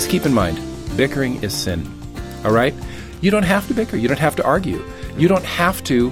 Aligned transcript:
Just 0.00 0.10
keep 0.10 0.24
in 0.24 0.32
mind, 0.32 0.58
bickering 0.96 1.42
is 1.42 1.52
sin. 1.52 1.86
All 2.42 2.52
right? 2.52 2.72
You 3.20 3.30
don't 3.30 3.42
have 3.42 3.68
to 3.68 3.74
bicker. 3.74 3.98
You 3.98 4.08
don't 4.08 4.18
have 4.18 4.34
to 4.36 4.44
argue. 4.46 4.82
You 5.18 5.28
don't 5.28 5.44
have 5.44 5.84
to 5.84 6.10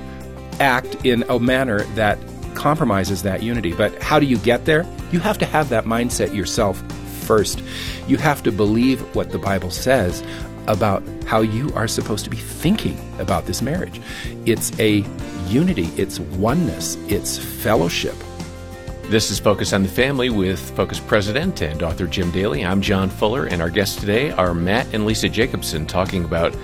act 0.61 1.07
in 1.07 1.25
a 1.31 1.41
manner 1.41 1.85
that 1.95 2.19
compromises 2.55 3.23
that 3.23 3.43
unity. 3.43 3.73
But 3.73 4.03
how 4.03 4.19
do 4.19 4.27
you 4.27 4.37
get 4.37 4.67
there? 4.67 4.85
You 5.11 5.21
have 5.21 5.39
to 5.39 5.47
have 5.47 5.71
that 5.71 5.87
mindset 5.87 6.35
yourself 6.35 6.83
first. 7.23 7.63
You 8.07 8.19
have 8.19 8.43
to 8.43 8.53
believe 8.53 9.01
what 9.17 9.31
the 9.31 9.39
Bible 9.39 9.71
says 9.71 10.23
about 10.67 11.03
how 11.25 11.41
you 11.41 11.73
are 11.73 11.89
supposed 11.89 12.25
to 12.25 12.31
be 12.31 12.37
thinking 12.37 13.01
about 13.19 13.47
this 13.47 13.63
marriage. 13.63 14.03
It's 14.45 14.71
a 14.79 15.03
unity, 15.47 15.87
it's 15.97 16.21
oneness, 16.21 16.97
it's 17.09 17.39
fellowship. 17.39 18.17
This 19.09 19.31
is 19.31 19.41
Focus 19.41 19.73
on 19.73 19.85
the 19.85 19.89
Family 19.89 20.29
with 20.29 20.61
Focus 20.77 21.01
President 21.01 21.63
and 21.63 21.83
author 21.83 22.07
Jim 22.07 22.31
Daly. 22.31 22.63
I'm 22.63 22.83
John 22.83 23.09
Fuller, 23.09 23.47
and 23.47 23.63
our 23.63 23.71
guests 23.71 23.97
today 23.99 24.33
are 24.33 24.53
Matt 24.53 24.87
and 24.93 25.07
Lisa 25.07 25.31
Jacobson 25.31 25.87
talking 25.87 26.27
about 26.27 26.55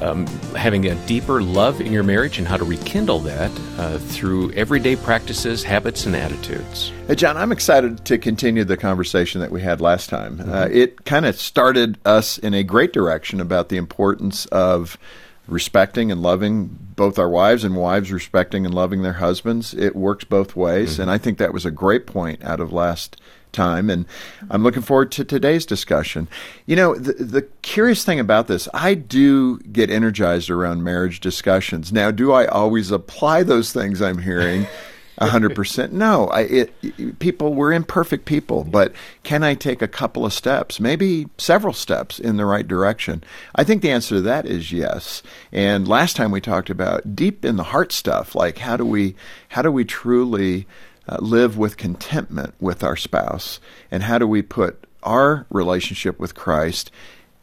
um, 0.00 0.26
having 0.56 0.84
a 0.88 0.96
deeper 1.06 1.40
love 1.40 1.80
in 1.80 1.92
your 1.92 2.02
marriage 2.02 2.38
and 2.38 2.48
how 2.48 2.56
to 2.56 2.64
rekindle 2.64 3.20
that 3.20 3.52
uh, 3.78 3.98
through 3.98 4.50
everyday 4.54 4.96
practices, 4.96 5.62
habits, 5.62 6.04
and 6.04 6.16
attitudes. 6.16 6.90
Hey, 7.06 7.14
John, 7.14 7.36
I'm 7.36 7.52
excited 7.52 8.04
to 8.06 8.18
continue 8.18 8.64
the 8.64 8.76
conversation 8.76 9.40
that 9.40 9.52
we 9.52 9.62
had 9.62 9.80
last 9.80 10.10
time. 10.10 10.38
Mm-hmm. 10.38 10.52
Uh, 10.52 10.68
it 10.72 11.04
kind 11.04 11.24
of 11.24 11.36
started 11.36 11.98
us 12.04 12.36
in 12.36 12.52
a 12.52 12.64
great 12.64 12.92
direction 12.92 13.40
about 13.40 13.68
the 13.68 13.76
importance 13.76 14.46
of 14.46 14.98
respecting 15.46 16.12
and 16.12 16.22
loving 16.22 16.78
both 16.94 17.18
our 17.18 17.28
wives 17.28 17.64
and 17.64 17.76
wives 17.76 18.12
respecting 18.12 18.64
and 18.64 18.74
loving 18.74 19.02
their 19.02 19.14
husbands. 19.14 19.74
It 19.74 19.96
works 19.96 20.24
both 20.24 20.54
ways. 20.54 20.94
Mm-hmm. 20.94 21.02
And 21.02 21.10
I 21.10 21.18
think 21.18 21.38
that 21.38 21.52
was 21.52 21.66
a 21.66 21.70
great 21.70 22.06
point 22.06 22.42
out 22.44 22.60
of 22.60 22.72
last 22.72 23.20
time. 23.52 23.90
And 23.90 24.06
I'm 24.50 24.62
looking 24.62 24.82
forward 24.82 25.12
to 25.12 25.24
today's 25.24 25.66
discussion. 25.66 26.28
You 26.66 26.76
know, 26.76 26.94
the, 26.94 27.12
the 27.12 27.42
curious 27.62 28.04
thing 28.04 28.18
about 28.18 28.46
this, 28.46 28.68
I 28.72 28.94
do 28.94 29.58
get 29.58 29.90
energized 29.90 30.48
around 30.48 30.82
marriage 30.82 31.20
discussions. 31.20 31.92
Now, 31.92 32.10
do 32.10 32.32
I 32.32 32.46
always 32.46 32.90
apply 32.90 33.42
those 33.42 33.72
things 33.72 34.00
I'm 34.00 34.18
hearing? 34.18 34.66
hundred 35.20 35.54
percent. 35.54 35.92
No, 35.92 36.28
I, 36.28 36.40
it, 36.40 37.18
people 37.18 37.54
we're 37.54 37.72
imperfect 37.72 38.24
people, 38.24 38.64
but 38.64 38.92
can 39.22 39.42
I 39.42 39.54
take 39.54 39.82
a 39.82 39.88
couple 39.88 40.24
of 40.24 40.32
steps, 40.32 40.80
maybe 40.80 41.28
several 41.38 41.72
steps 41.72 42.18
in 42.18 42.36
the 42.36 42.46
right 42.46 42.66
direction? 42.66 43.22
I 43.54 43.64
think 43.64 43.82
the 43.82 43.90
answer 43.90 44.16
to 44.16 44.20
that 44.22 44.46
is 44.46 44.72
yes. 44.72 45.22
And 45.52 45.86
last 45.86 46.16
time 46.16 46.30
we 46.30 46.40
talked 46.40 46.70
about 46.70 47.14
deep 47.14 47.44
in 47.44 47.56
the 47.56 47.62
heart 47.64 47.92
stuff, 47.92 48.34
like 48.34 48.58
how 48.58 48.76
do 48.76 48.84
we 48.84 49.14
how 49.48 49.62
do 49.62 49.70
we 49.70 49.84
truly 49.84 50.66
uh, 51.08 51.18
live 51.20 51.58
with 51.58 51.76
contentment 51.76 52.54
with 52.60 52.82
our 52.82 52.96
spouse, 52.96 53.60
and 53.90 54.02
how 54.02 54.18
do 54.18 54.26
we 54.26 54.42
put 54.42 54.86
our 55.02 55.46
relationship 55.50 56.18
with 56.18 56.34
Christ 56.34 56.90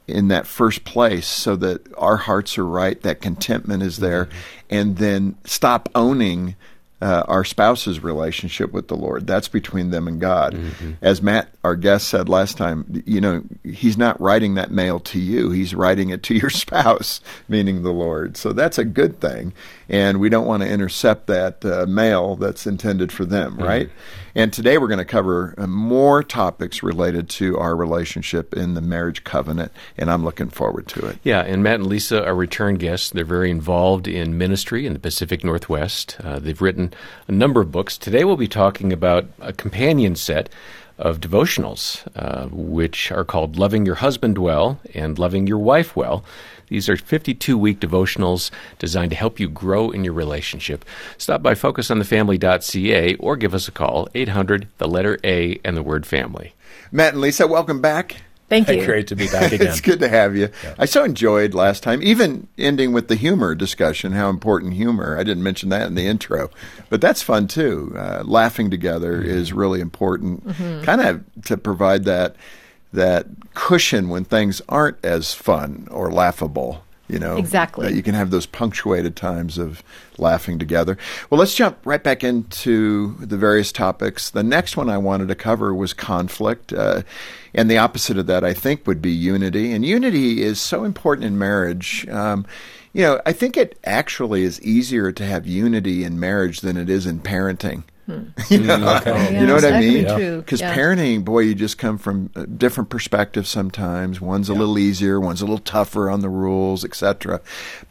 in 0.08 0.30
that 0.30 0.48
first 0.48 0.86
place 0.86 1.28
so 1.28 1.56
that 1.56 1.86
our 1.96 2.18
hearts 2.18 2.58
are 2.58 2.66
right, 2.66 3.00
that 3.02 3.22
contentment 3.22 3.84
is 3.84 3.98
there, 3.98 4.26
mm-hmm. 4.26 4.38
and 4.72 4.98
then 4.98 5.38
stop 5.44 5.88
owning 5.94 6.56
uh, 7.02 7.24
our 7.28 7.44
spouse's 7.44 8.04
relationship 8.04 8.72
with 8.72 8.88
the 8.88 8.98
Lord. 8.98 9.26
That's 9.26 9.48
between 9.48 9.90
them 9.90 10.08
and 10.08 10.20
God. 10.20 10.54
Mm-hmm. 10.54 10.92
As 11.02 11.22
Matt, 11.22 11.50
our 11.64 11.76
guest, 11.76 12.10
said 12.10 12.28
last 12.28 12.58
time, 12.58 13.04
you 13.06 13.22
know, 13.22 13.44
he's 13.64 13.98
not 13.98 14.20
writing 14.20 14.56
that 14.56 14.72
mail 14.72 15.00
to 15.02 15.20
you, 15.20 15.52
he's 15.52 15.74
writing 15.74 16.10
it 16.10 16.24
to 16.24 16.36
your 16.36 16.50
spouse, 16.50 17.22
meaning 17.48 17.84
the 17.84 17.94
Lord. 17.94 18.38
So 18.38 18.54
that's 18.54 18.78
a 18.78 18.86
good 18.86 19.20
thing. 19.20 19.54
And 19.90 20.20
we 20.20 20.30
don't 20.30 20.46
want 20.46 20.62
to 20.62 20.70
intercept 20.70 21.28
that 21.28 21.66
uh, 21.66 21.86
mail 21.88 22.36
that's 22.36 22.68
intended 22.68 23.12
for 23.12 23.26
them, 23.26 23.54
mm-hmm. 23.54 23.64
right? 23.64 23.90
And 24.36 24.54
today 24.54 24.78
we're 24.78 24.88
going 24.88 25.00
to 25.00 25.06
cover 25.06 25.56
uh, 25.58 25.66
more 25.66 26.22
topics 26.22 26.84
related 26.84 27.28
to 27.30 27.58
our 27.58 27.76
relationship 27.76 28.54
in 28.54 28.76
the 28.76 28.82
marriage 28.82 29.24
covenant, 29.24 29.72
and 29.98 30.12
I'm 30.12 30.24
looking 30.24 30.50
forward 30.50 30.88
to 30.90 31.08
it. 31.08 31.18
Yeah, 31.24 31.42
and 31.42 31.64
Matt 31.64 31.76
and 31.76 31.88
Lisa 31.88 32.24
are 32.24 32.36
return 32.36 32.76
guests. 32.76 33.10
They're 33.10 33.26
very 33.26 33.50
involved 33.50 34.08
in 34.08 34.38
ministry 34.38 34.86
in 34.86 34.94
the 34.94 35.00
Pacific 35.00 35.44
Northwest. 35.44 36.18
Uh, 36.24 36.38
they've 36.38 36.62
written 36.62 36.94
a 37.28 37.32
number 37.32 37.60
of 37.60 37.72
books. 37.72 37.98
Today 37.98 38.24
we'll 38.24 38.38
be 38.38 38.48
talking 38.48 38.94
about 38.94 39.26
a 39.40 39.52
companion 39.52 40.16
set 40.16 40.50
of 41.00 41.20
devotionals, 41.20 42.06
uh, 42.16 42.48
which 42.52 43.12
are 43.12 43.24
called 43.24 43.58
Loving 43.58 43.86
Your 43.86 43.96
Husband 43.96 44.38
Well 44.38 44.80
and 44.94 45.18
Loving 45.18 45.48
Your 45.48 45.58
Wife 45.58 45.96
Well. 45.96 46.24
These 46.68 46.88
are 46.88 46.98
52 46.98 47.58
week 47.58 47.80
devotionals 47.80 48.52
designed 48.78 49.10
to 49.12 49.18
help 49.18 49.40
you 49.40 49.50
grow 49.50 49.90
in 49.90 50.04
your 50.04 50.14
relationship. 50.14 50.86
Stop 51.18 51.42
by 51.42 51.56
focusonthefamily.ca 51.56 53.16
or 53.16 53.36
give 53.38 53.56
us 53.56 53.68
a 53.68 53.72
call, 53.72 54.08
800, 54.14 54.68
the 54.78 54.88
letter 54.88 55.18
A, 55.24 55.60
and 55.66 55.76
the 55.76 55.84
word 55.84 56.06
family. 56.06 56.54
Matt 56.92 57.14
and 57.14 57.22
Lisa, 57.22 57.48
welcome 57.48 57.82
back. 57.82 58.18
Thank 58.50 58.68
you. 58.68 58.86
great 58.86 59.08
to 59.08 59.16
be 59.16 59.28
back 59.32 59.52
again. 59.52 59.68
it's 59.68 59.82
good 59.82 60.00
to 60.00 60.10
have 60.10 60.36
you. 60.36 60.50
Yeah. 60.64 60.76
I 60.78 60.86
so 60.86 61.04
enjoyed 61.04 61.54
last 61.54 61.84
time, 61.84 62.02
even 62.04 62.48
ending 62.58 62.92
with 62.92 63.08
the 63.08 63.16
humor 63.16 63.56
discussion, 63.56 64.12
how 64.12 64.30
important 64.30 64.74
humor. 64.74 65.18
I 65.18 65.24
didn't 65.24 65.44
mention 65.44 65.70
that 65.70 65.88
in 65.88 65.96
the 65.96 66.08
intro, 66.08 66.50
but 66.90 67.00
that's 67.00 67.22
fun 67.22 67.48
too. 67.48 67.94
Uh, 67.96 68.24
laughing 68.26 68.70
together 68.70 69.20
mm-hmm. 69.20 69.30
is 69.30 69.54
really 69.54 69.80
important, 69.80 70.48
mm-hmm. 70.48 70.84
kind 70.84 71.02
of 71.02 71.24
to 71.46 71.58
provide 71.58 72.06
that 72.06 72.36
that 72.92 73.28
cushion 73.54 74.10
when 74.10 74.26
things 74.26 74.62
aren't 74.68 74.98
as 75.06 75.34
fun 75.34 75.88
or 75.92 76.12
laughable. 76.12 76.84
You 77.10 77.18
know, 77.18 77.38
exactly. 77.38 77.92
you 77.92 78.04
can 78.04 78.14
have 78.14 78.30
those 78.30 78.46
punctuated 78.46 79.16
times 79.16 79.58
of 79.58 79.82
laughing 80.20 80.60
together. 80.60 80.96
Well, 81.30 81.40
let's 81.40 81.56
jump 81.56 81.80
right 81.84 82.04
back 82.04 82.24
into 82.24 83.16
the 83.16 83.36
various 83.36 83.72
topics. 83.72 84.30
The 84.30 84.44
next 84.44 84.78
one 84.78 84.92
I 84.92 85.00
wanted 85.00 85.28
to 85.30 85.36
cover 85.36 85.74
was 85.74 85.92
conflict. 85.92 86.72
Uh, 86.72 87.02
and 87.54 87.70
the 87.70 87.80
opposite 87.80 88.20
of 88.20 88.28
that, 88.28 88.44
I 88.44 88.54
think, 88.54 88.86
would 88.86 89.02
be 89.02 89.12
unity. 89.12 89.74
And 89.74 89.84
unity 89.84 90.44
is 90.44 90.62
so 90.62 90.84
important 90.84 91.26
in 91.26 91.40
marriage. 91.40 92.08
Um, 92.10 92.46
you 92.94 93.02
know, 93.02 93.20
I 93.26 93.34
think 93.34 93.58
it 93.58 93.80
actually 93.84 94.44
is 94.44 94.62
easier 94.62 95.12
to 95.12 95.26
have 95.26 95.48
unity 95.48 96.04
in 96.04 96.20
marriage 96.20 96.62
than 96.62 96.78
it 96.78 96.90
is 96.92 97.08
in 97.08 97.22
parenting. 97.22 97.84
Hmm. 98.10 98.54
you, 98.54 98.62
know, 98.62 98.78
mm, 98.78 99.02
okay. 99.02 99.34
yeah, 99.34 99.40
you 99.42 99.46
know 99.46 99.54
what 99.54 99.66
I 99.66 99.80
mean? 99.80 100.38
Because 100.40 100.62
yeah. 100.62 100.76
parenting, 100.76 101.24
boy, 101.24 101.42
you 101.42 101.54
just 101.54 101.78
come 101.78 102.00
from 102.00 102.28
different 102.58 102.90
perspectives 102.90 103.50
sometimes. 103.50 104.20
One's 104.20 104.50
a 104.50 104.54
yeah. 104.54 104.60
little 104.60 104.80
easier, 104.80 105.20
one's 105.20 105.42
a 105.42 105.46
little 105.46 105.60
tougher 105.60 106.10
on 106.10 106.22
the 106.22 106.30
rules, 106.30 106.84
etc. 106.84 107.40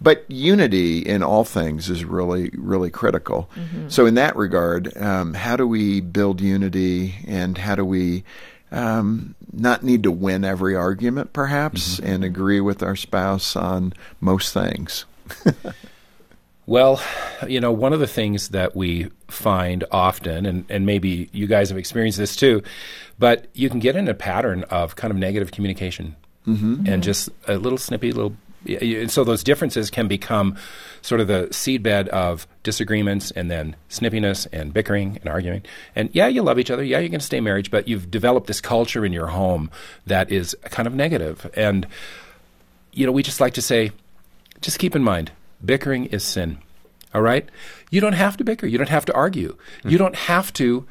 But 0.00 0.24
unity 0.28 0.98
in 0.98 1.22
all 1.22 1.44
things 1.44 1.88
is 1.88 2.04
really, 2.04 2.50
really 2.54 2.90
critical. 2.90 3.48
Mm-hmm. 3.54 3.90
So, 3.90 4.06
in 4.06 4.14
that 4.14 4.34
regard, 4.34 4.96
um, 4.96 5.34
how 5.34 5.54
do 5.54 5.68
we 5.68 6.00
build 6.00 6.40
unity 6.40 7.14
and 7.28 7.56
how 7.56 7.76
do 7.76 7.84
we 7.84 8.24
um, 8.72 9.36
not 9.52 9.84
need 9.84 10.02
to 10.02 10.10
win 10.10 10.44
every 10.44 10.74
argument, 10.74 11.32
perhaps, 11.32 11.96
mm-hmm. 11.96 12.06
and 12.06 12.24
agree 12.24 12.60
with 12.60 12.82
our 12.82 12.96
spouse 12.96 13.54
on 13.54 13.92
most 14.20 14.52
things? 14.52 15.04
Well, 16.68 17.00
you 17.46 17.60
know, 17.60 17.72
one 17.72 17.94
of 17.94 18.00
the 18.00 18.06
things 18.06 18.50
that 18.50 18.76
we 18.76 19.08
find 19.28 19.84
often, 19.90 20.44
and, 20.44 20.66
and 20.68 20.84
maybe 20.84 21.30
you 21.32 21.46
guys 21.46 21.70
have 21.70 21.78
experienced 21.78 22.18
this 22.18 22.36
too, 22.36 22.62
but 23.18 23.46
you 23.54 23.70
can 23.70 23.80
get 23.80 23.96
in 23.96 24.06
a 24.06 24.12
pattern 24.12 24.64
of 24.64 24.94
kind 24.94 25.10
of 25.10 25.16
negative 25.16 25.50
communication 25.50 26.14
mm-hmm. 26.46 26.84
and 26.86 27.02
just 27.02 27.30
a 27.46 27.56
little 27.56 27.78
snippy 27.78 28.12
little. 28.12 28.36
And 28.66 29.10
so 29.10 29.24
those 29.24 29.42
differences 29.42 29.88
can 29.88 30.08
become 30.08 30.58
sort 31.00 31.22
of 31.22 31.26
the 31.26 31.48
seedbed 31.52 32.08
of 32.08 32.46
disagreements 32.64 33.30
and 33.30 33.50
then 33.50 33.74
snippiness 33.88 34.46
and 34.52 34.70
bickering 34.70 35.16
and 35.22 35.28
arguing. 35.30 35.62
And 35.96 36.10
yeah, 36.12 36.26
you 36.26 36.42
love 36.42 36.58
each 36.58 36.70
other. 36.70 36.84
Yeah, 36.84 36.98
you're 36.98 37.08
going 37.08 37.20
to 37.20 37.24
stay 37.24 37.40
married, 37.40 37.70
but 37.70 37.88
you've 37.88 38.10
developed 38.10 38.46
this 38.46 38.60
culture 38.60 39.06
in 39.06 39.14
your 39.14 39.28
home 39.28 39.70
that 40.04 40.30
is 40.30 40.54
kind 40.64 40.86
of 40.86 40.94
negative. 40.94 41.50
And, 41.54 41.86
you 42.92 43.06
know, 43.06 43.12
we 43.12 43.22
just 43.22 43.40
like 43.40 43.54
to 43.54 43.62
say, 43.62 43.90
just 44.60 44.78
keep 44.78 44.94
in 44.94 45.02
mind, 45.02 45.30
bickering 45.64 46.06
is 46.06 46.24
sin. 46.24 46.58
All 47.14 47.22
right? 47.22 47.48
You 47.90 48.00
don't 48.00 48.12
have 48.12 48.36
to 48.36 48.44
bicker. 48.44 48.66
You 48.66 48.78
don't 48.78 48.90
have 48.90 49.06
to 49.06 49.14
argue. 49.14 49.56
Mm-hmm. 49.78 49.88
You 49.88 49.98
don't 49.98 50.16
have 50.16 50.52
to 50.54 50.86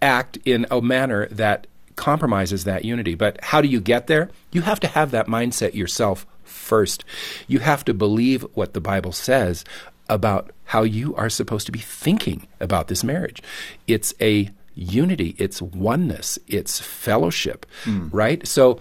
act 0.00 0.38
in 0.44 0.66
a 0.70 0.80
manner 0.80 1.26
that 1.28 1.66
compromises 1.96 2.64
that 2.64 2.84
unity. 2.84 3.14
But 3.14 3.42
how 3.42 3.60
do 3.60 3.68
you 3.68 3.80
get 3.80 4.06
there? 4.06 4.30
You 4.52 4.62
have 4.62 4.80
to 4.80 4.86
have 4.86 5.10
that 5.10 5.26
mindset 5.26 5.74
yourself 5.74 6.26
first. 6.44 7.04
You 7.48 7.58
have 7.58 7.84
to 7.86 7.94
believe 7.94 8.46
what 8.54 8.72
the 8.72 8.80
Bible 8.80 9.12
says 9.12 9.64
about 10.08 10.52
how 10.64 10.82
you 10.84 11.14
are 11.16 11.28
supposed 11.28 11.66
to 11.66 11.72
be 11.72 11.80
thinking 11.80 12.46
about 12.60 12.88
this 12.88 13.04
marriage. 13.04 13.42
It's 13.86 14.14
a 14.20 14.50
unity, 14.74 15.34
it's 15.38 15.60
oneness, 15.60 16.38
it's 16.46 16.80
fellowship, 16.80 17.66
right? 18.10 18.46
So 18.46 18.78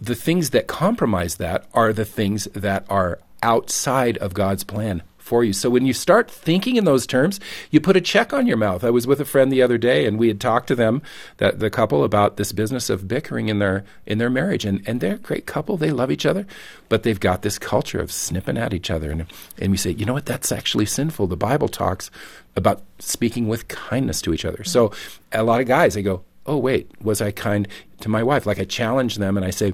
the 0.00 0.14
things 0.14 0.50
that 0.50 0.68
compromise 0.68 1.36
that 1.36 1.66
are 1.74 1.92
the 1.92 2.04
things 2.04 2.44
that 2.54 2.86
are 2.88 3.18
outside 3.44 4.16
of 4.18 4.34
God's 4.34 4.64
plan 4.64 5.02
for 5.18 5.42
you. 5.42 5.54
So 5.54 5.70
when 5.70 5.86
you 5.86 5.94
start 5.94 6.30
thinking 6.30 6.76
in 6.76 6.84
those 6.84 7.06
terms, 7.06 7.40
you 7.70 7.80
put 7.80 7.96
a 7.96 8.00
check 8.00 8.34
on 8.34 8.46
your 8.46 8.58
mouth. 8.58 8.84
I 8.84 8.90
was 8.90 9.06
with 9.06 9.20
a 9.20 9.24
friend 9.24 9.50
the 9.50 9.62
other 9.62 9.78
day 9.78 10.04
and 10.04 10.18
we 10.18 10.28
had 10.28 10.38
talked 10.38 10.68
to 10.68 10.74
them, 10.74 11.00
that 11.38 11.60
the 11.60 11.70
couple 11.70 12.04
about 12.04 12.36
this 12.36 12.52
business 12.52 12.90
of 12.90 13.08
bickering 13.08 13.48
in 13.48 13.58
their 13.58 13.84
in 14.04 14.18
their 14.18 14.28
marriage 14.28 14.66
and, 14.66 14.86
and 14.86 15.00
they're 15.00 15.14
a 15.14 15.18
great 15.18 15.46
couple, 15.46 15.78
they 15.78 15.92
love 15.92 16.10
each 16.10 16.26
other, 16.26 16.46
but 16.90 17.04
they've 17.04 17.20
got 17.20 17.40
this 17.40 17.58
culture 17.58 18.00
of 18.00 18.12
snipping 18.12 18.58
at 18.58 18.74
each 18.74 18.90
other 18.90 19.10
and 19.10 19.24
and 19.58 19.70
we 19.70 19.78
say, 19.78 19.92
"You 19.92 20.04
know 20.04 20.12
what? 20.12 20.26
That's 20.26 20.52
actually 20.52 20.86
sinful. 20.86 21.26
The 21.26 21.36
Bible 21.36 21.68
talks 21.68 22.10
about 22.54 22.82
speaking 22.98 23.48
with 23.48 23.68
kindness 23.68 24.20
to 24.22 24.34
each 24.34 24.44
other." 24.44 24.62
So 24.62 24.92
a 25.32 25.42
lot 25.42 25.62
of 25.62 25.66
guys 25.66 25.94
they 25.94 26.02
go, 26.02 26.22
"Oh, 26.44 26.58
wait, 26.58 26.90
was 27.00 27.22
I 27.22 27.30
kind 27.30 27.66
to 28.00 28.10
my 28.10 28.22
wife?" 28.22 28.44
Like 28.44 28.58
I 28.58 28.64
challenge 28.64 29.16
them 29.16 29.38
and 29.38 29.46
I 29.46 29.50
say, 29.50 29.72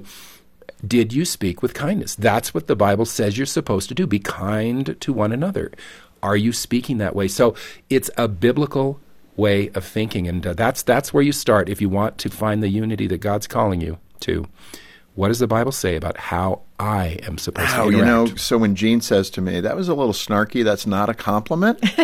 did 0.85 1.13
you 1.13 1.25
speak 1.25 1.61
with 1.61 1.73
kindness? 1.73 2.15
That's 2.15 2.53
what 2.53 2.67
the 2.67 2.75
Bible 2.75 3.05
says 3.05 3.37
you're 3.37 3.45
supposed 3.45 3.89
to 3.89 3.95
do. 3.95 4.07
Be 4.07 4.19
kind 4.19 4.99
to 4.99 5.13
one 5.13 5.31
another. 5.31 5.71
Are 6.23 6.37
you 6.37 6.53
speaking 6.53 6.97
that 6.97 7.15
way? 7.15 7.27
So 7.27 7.55
it's 7.89 8.09
a 8.17 8.27
biblical 8.27 8.99
way 9.35 9.69
of 9.69 9.85
thinking, 9.85 10.27
and 10.27 10.45
uh, 10.45 10.53
that's 10.53 10.83
that's 10.83 11.13
where 11.13 11.23
you 11.23 11.31
start 11.31 11.69
if 11.69 11.81
you 11.81 11.89
want 11.89 12.17
to 12.19 12.29
find 12.29 12.61
the 12.61 12.69
unity 12.69 13.07
that 13.07 13.19
God's 13.19 13.47
calling 13.47 13.81
you 13.81 13.97
to. 14.21 14.47
What 15.15 15.27
does 15.27 15.39
the 15.39 15.47
Bible 15.47 15.71
say 15.71 15.95
about 15.95 16.17
how 16.17 16.61
I 16.81 17.19
am 17.27 17.37
supposed 17.37 17.69
to. 17.69 17.77
Wow, 17.77 17.91
to 17.91 17.95
you 17.95 18.03
know, 18.03 18.25
so 18.35 18.57
when 18.57 18.75
Jean 18.75 19.01
says 19.01 19.29
to 19.31 19.41
me, 19.41 19.61
that 19.61 19.75
was 19.75 19.87
a 19.87 19.93
little 19.93 20.13
snarky, 20.13 20.63
that's 20.63 20.87
not 20.87 21.09
a 21.09 21.13
compliment. 21.13 21.77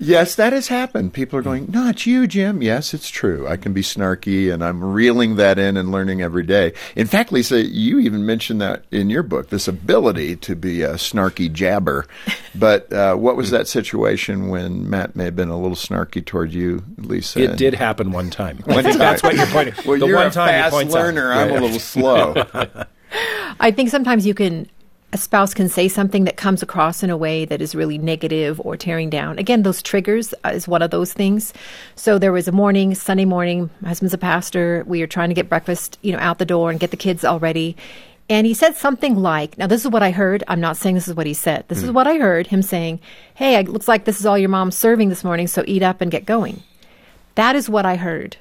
yes, 0.00 0.36
that 0.36 0.54
has 0.54 0.68
happened. 0.68 1.12
People 1.12 1.38
are 1.38 1.42
going, 1.42 1.66
not 1.70 2.06
you, 2.06 2.26
Jim. 2.26 2.62
Yes, 2.62 2.94
it's 2.94 3.10
true. 3.10 3.46
I 3.46 3.58
can 3.58 3.74
be 3.74 3.82
snarky, 3.82 4.50
and 4.50 4.64
I'm 4.64 4.82
reeling 4.82 5.36
that 5.36 5.58
in 5.58 5.76
and 5.76 5.92
learning 5.92 6.22
every 6.22 6.44
day. 6.44 6.72
In 6.96 7.06
fact, 7.06 7.30
Lisa, 7.30 7.62
you 7.62 7.98
even 7.98 8.24
mentioned 8.24 8.62
that 8.62 8.84
in 8.90 9.10
your 9.10 9.22
book, 9.22 9.50
this 9.50 9.68
ability 9.68 10.36
to 10.36 10.56
be 10.56 10.80
a 10.80 10.94
snarky 10.94 11.52
jabber. 11.52 12.06
But 12.56 12.92
uh, 12.92 13.16
what 13.16 13.34
was 13.34 13.50
that 13.50 13.66
situation 13.66 14.48
when 14.48 14.88
Matt 14.88 15.16
may 15.16 15.24
have 15.24 15.34
been 15.34 15.48
a 15.48 15.58
little 15.58 15.76
snarky 15.76 16.24
toward 16.24 16.52
you, 16.52 16.84
Lisa? 16.98 17.42
It 17.42 17.56
did 17.56 17.74
happen 17.74 18.12
one 18.12 18.30
time. 18.30 18.58
One 18.58 18.84
time. 18.84 18.96
that's 18.96 19.24
what 19.24 19.34
you're 19.34 19.46
pointing. 19.46 19.74
Well, 19.84 19.98
the 19.98 20.06
you're 20.06 20.18
one 20.18 20.28
a 20.28 20.30
time 20.30 20.50
fast 20.50 20.72
points 20.72 20.94
out. 20.94 21.02
learner. 21.02 21.32
I'm 21.32 21.50
yeah. 21.50 21.58
a 21.58 21.60
little 21.60 21.80
slow. 21.80 22.13
I 23.60 23.70
think 23.70 23.90
sometimes 23.90 24.26
you 24.26 24.34
can, 24.34 24.68
a 25.12 25.18
spouse 25.18 25.54
can 25.54 25.68
say 25.68 25.88
something 25.88 26.24
that 26.24 26.36
comes 26.36 26.62
across 26.62 27.02
in 27.02 27.10
a 27.10 27.16
way 27.16 27.44
that 27.44 27.62
is 27.62 27.74
really 27.74 27.98
negative 27.98 28.60
or 28.60 28.76
tearing 28.76 29.10
down. 29.10 29.38
Again, 29.38 29.62
those 29.62 29.82
triggers 29.82 30.34
uh, 30.44 30.48
is 30.48 30.66
one 30.66 30.82
of 30.82 30.90
those 30.90 31.12
things. 31.12 31.52
So 31.94 32.18
there 32.18 32.32
was 32.32 32.48
a 32.48 32.52
morning, 32.52 32.94
Sunday 32.94 33.24
morning, 33.24 33.70
my 33.80 33.88
husband's 33.88 34.14
a 34.14 34.18
pastor. 34.18 34.82
We 34.86 35.00
were 35.00 35.06
trying 35.06 35.28
to 35.28 35.34
get 35.34 35.48
breakfast, 35.48 35.98
you 36.02 36.12
know, 36.12 36.18
out 36.18 36.38
the 36.38 36.44
door 36.44 36.70
and 36.70 36.80
get 36.80 36.90
the 36.90 36.96
kids 36.96 37.24
all 37.24 37.38
ready. 37.38 37.76
And 38.28 38.46
he 38.46 38.54
said 38.54 38.76
something 38.76 39.16
like, 39.16 39.58
now 39.58 39.66
this 39.66 39.84
is 39.84 39.90
what 39.90 40.02
I 40.02 40.10
heard. 40.10 40.42
I'm 40.48 40.60
not 40.60 40.78
saying 40.78 40.94
this 40.94 41.08
is 41.08 41.14
what 41.14 41.26
he 41.26 41.34
said. 41.34 41.66
This 41.68 41.82
is 41.82 41.90
what 41.90 42.06
I 42.06 42.16
heard 42.16 42.46
him 42.46 42.62
saying, 42.62 43.00
Hey, 43.34 43.56
it 43.56 43.68
looks 43.68 43.86
like 43.86 44.06
this 44.06 44.18
is 44.18 44.24
all 44.24 44.38
your 44.38 44.48
mom's 44.48 44.78
serving 44.78 45.10
this 45.10 45.24
morning, 45.24 45.46
so 45.46 45.62
eat 45.66 45.82
up 45.82 46.00
and 46.00 46.10
get 46.10 46.24
going. 46.24 46.62
That 47.34 47.54
is 47.54 47.68
what 47.68 47.84
I 47.84 47.96
heard. 47.96 48.38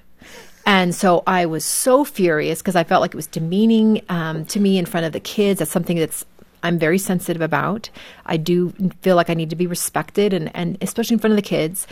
And 0.66 0.96
so 0.96 1.24
I 1.28 1.46
was 1.46 1.66
so 1.66 2.06
furious 2.06 2.62
because 2.62 2.76
I 2.76 2.84
felt 2.84 3.02
like 3.02 3.12
it 3.12 3.18
was 3.18 3.28
demeaning 3.28 4.02
um, 4.10 4.46
to 4.46 4.60
me 4.60 4.78
in 4.78 4.86
front 4.86 5.06
of 5.06 5.12
the 5.12 5.20
kids. 5.20 5.60
That's 5.60 5.72
something 5.72 5.98
that's 5.98 6.26
I'm 6.64 6.80
very 6.80 6.98
sensitive 6.98 7.42
about. 7.42 7.90
I 8.26 8.38
do 8.38 8.74
feel 9.02 9.18
like 9.18 9.30
I 9.30 9.34
need 9.34 9.50
to 9.50 9.56
be 9.58 9.68
respected, 9.68 10.34
and, 10.34 10.50
and 10.56 10.78
especially 10.82 11.16
in 11.16 11.20
front 11.20 11.34
of 11.34 11.36
the 11.36 11.42
kids. 11.42 11.86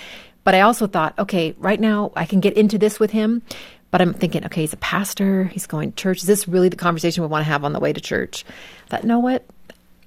But 0.43 0.55
I 0.55 0.61
also 0.61 0.87
thought, 0.87 1.17
okay, 1.19 1.53
right 1.57 1.79
now 1.79 2.11
I 2.15 2.25
can 2.25 2.39
get 2.39 2.53
into 2.55 2.77
this 2.77 2.99
with 2.99 3.11
him. 3.11 3.41
But 3.91 4.01
I'm 4.01 4.13
thinking, 4.13 4.45
okay, 4.45 4.61
he's 4.61 4.71
a 4.71 4.77
pastor. 4.77 5.43
He's 5.45 5.67
going 5.67 5.91
to 5.91 5.95
church. 5.97 6.19
Is 6.19 6.25
this 6.25 6.47
really 6.47 6.69
the 6.69 6.77
conversation 6.77 7.23
we 7.23 7.27
want 7.27 7.43
to 7.43 7.51
have 7.51 7.65
on 7.65 7.73
the 7.73 7.79
way 7.81 7.91
to 7.91 7.99
church? 7.99 8.45
Thought, 8.87 9.03
know 9.03 9.19
what? 9.19 9.45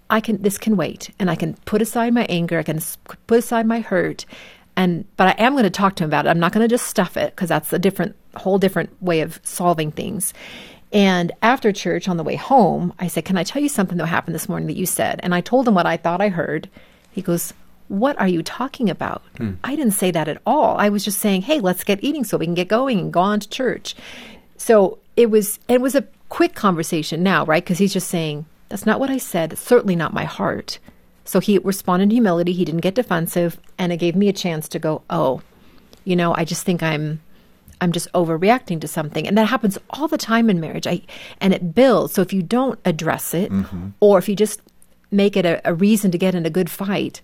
I 0.08 0.20
can. 0.20 0.40
This 0.40 0.56
can 0.56 0.76
wait, 0.76 1.10
and 1.18 1.30
I 1.30 1.34
can 1.34 1.54
put 1.66 1.82
aside 1.82 2.14
my 2.14 2.24
anger. 2.24 2.58
I 2.58 2.62
can 2.62 2.80
put 3.26 3.38
aside 3.38 3.66
my 3.66 3.80
hurt, 3.80 4.24
and 4.76 5.04
but 5.16 5.28
I 5.38 5.44
am 5.44 5.52
going 5.52 5.64
to 5.64 5.70
talk 5.70 5.96
to 5.96 6.04
him 6.04 6.10
about 6.10 6.26
it. 6.26 6.30
I'm 6.30 6.40
not 6.40 6.52
going 6.52 6.64
to 6.64 6.72
just 6.72 6.86
stuff 6.86 7.16
it 7.16 7.34
because 7.34 7.48
that's 7.48 7.72
a 7.72 7.78
different, 7.78 8.16
whole 8.36 8.58
different 8.58 8.90
way 9.02 9.20
of 9.20 9.40
solving 9.42 9.90
things. 9.90 10.34
And 10.92 11.32
after 11.42 11.72
church 11.72 12.08
on 12.08 12.16
the 12.16 12.24
way 12.24 12.36
home, 12.36 12.92
I 12.98 13.08
said, 13.08 13.24
"Can 13.24 13.36
I 13.36 13.44
tell 13.44 13.62
you 13.62 13.68
something 13.68 13.98
that 13.98 14.06
happened 14.06 14.34
this 14.34 14.48
morning 14.48 14.68
that 14.68 14.76
you 14.76 14.86
said?" 14.86 15.20
And 15.22 15.34
I 15.34 15.40
told 15.40 15.66
him 15.66 15.74
what 15.74 15.86
I 15.86 15.96
thought 15.96 16.20
I 16.20 16.28
heard. 16.28 16.68
He 17.10 17.22
goes, 17.22 17.52
"What 17.88 18.18
are 18.20 18.28
you 18.28 18.42
talking 18.42 18.88
about? 18.90 19.22
Hmm. 19.36 19.52
I 19.64 19.76
didn't 19.76 19.94
say 19.94 20.10
that 20.10 20.28
at 20.28 20.40
all. 20.46 20.76
I 20.78 20.88
was 20.88 21.04
just 21.04 21.20
saying, 21.20 21.42
hey, 21.42 21.60
let's 21.60 21.84
get 21.84 22.02
eating 22.02 22.24
so 22.24 22.36
we 22.36 22.46
can 22.46 22.54
get 22.54 22.68
going 22.68 22.98
and 22.98 23.12
go 23.12 23.20
on 23.20 23.40
to 23.40 23.48
church." 23.48 23.94
So 24.56 24.98
it 25.16 25.30
was 25.30 25.58
it 25.68 25.80
was 25.80 25.94
a 25.94 26.06
quick 26.28 26.54
conversation 26.54 27.22
now, 27.22 27.44
right? 27.44 27.62
Because 27.62 27.78
he's 27.78 27.92
just 27.92 28.08
saying, 28.08 28.46
That's 28.68 28.86
not 28.86 28.98
what 28.98 29.10
I 29.10 29.18
said. 29.18 29.50
That's 29.50 29.62
certainly 29.62 29.94
not 29.94 30.12
my 30.12 30.24
heart. 30.24 30.78
So 31.24 31.40
he 31.40 31.58
responded 31.58 32.04
in 32.04 32.10
humility. 32.10 32.52
He 32.52 32.64
didn't 32.64 32.82
get 32.82 32.94
defensive, 32.94 33.58
and 33.78 33.92
it 33.92 33.96
gave 33.96 34.14
me 34.14 34.28
a 34.28 34.32
chance 34.32 34.68
to 34.68 34.78
go, 34.78 35.02
Oh, 35.08 35.42
you 36.04 36.16
know, 36.16 36.34
I 36.34 36.44
just 36.44 36.64
think 36.64 36.82
I'm 36.82 37.20
I'm 37.80 37.92
just 37.92 38.10
overreacting 38.12 38.80
to 38.80 38.88
something. 38.88 39.26
And 39.26 39.36
that 39.36 39.46
happens 39.46 39.78
all 39.90 40.08
the 40.08 40.18
time 40.18 40.48
in 40.48 40.60
marriage. 40.60 40.86
I 40.86 41.02
and 41.40 41.52
it 41.52 41.74
builds. 41.74 42.14
So 42.14 42.22
if 42.22 42.32
you 42.32 42.42
don't 42.42 42.78
address 42.84 43.34
it 43.34 43.50
mm-hmm. 43.50 43.88
or 44.00 44.18
if 44.18 44.28
you 44.28 44.36
just 44.36 44.60
make 45.10 45.36
it 45.36 45.44
a, 45.44 45.60
a 45.64 45.74
reason 45.74 46.10
to 46.10 46.18
get 46.18 46.34
in 46.34 46.46
a 46.46 46.50
good 46.50 46.70
fight, 46.70 47.20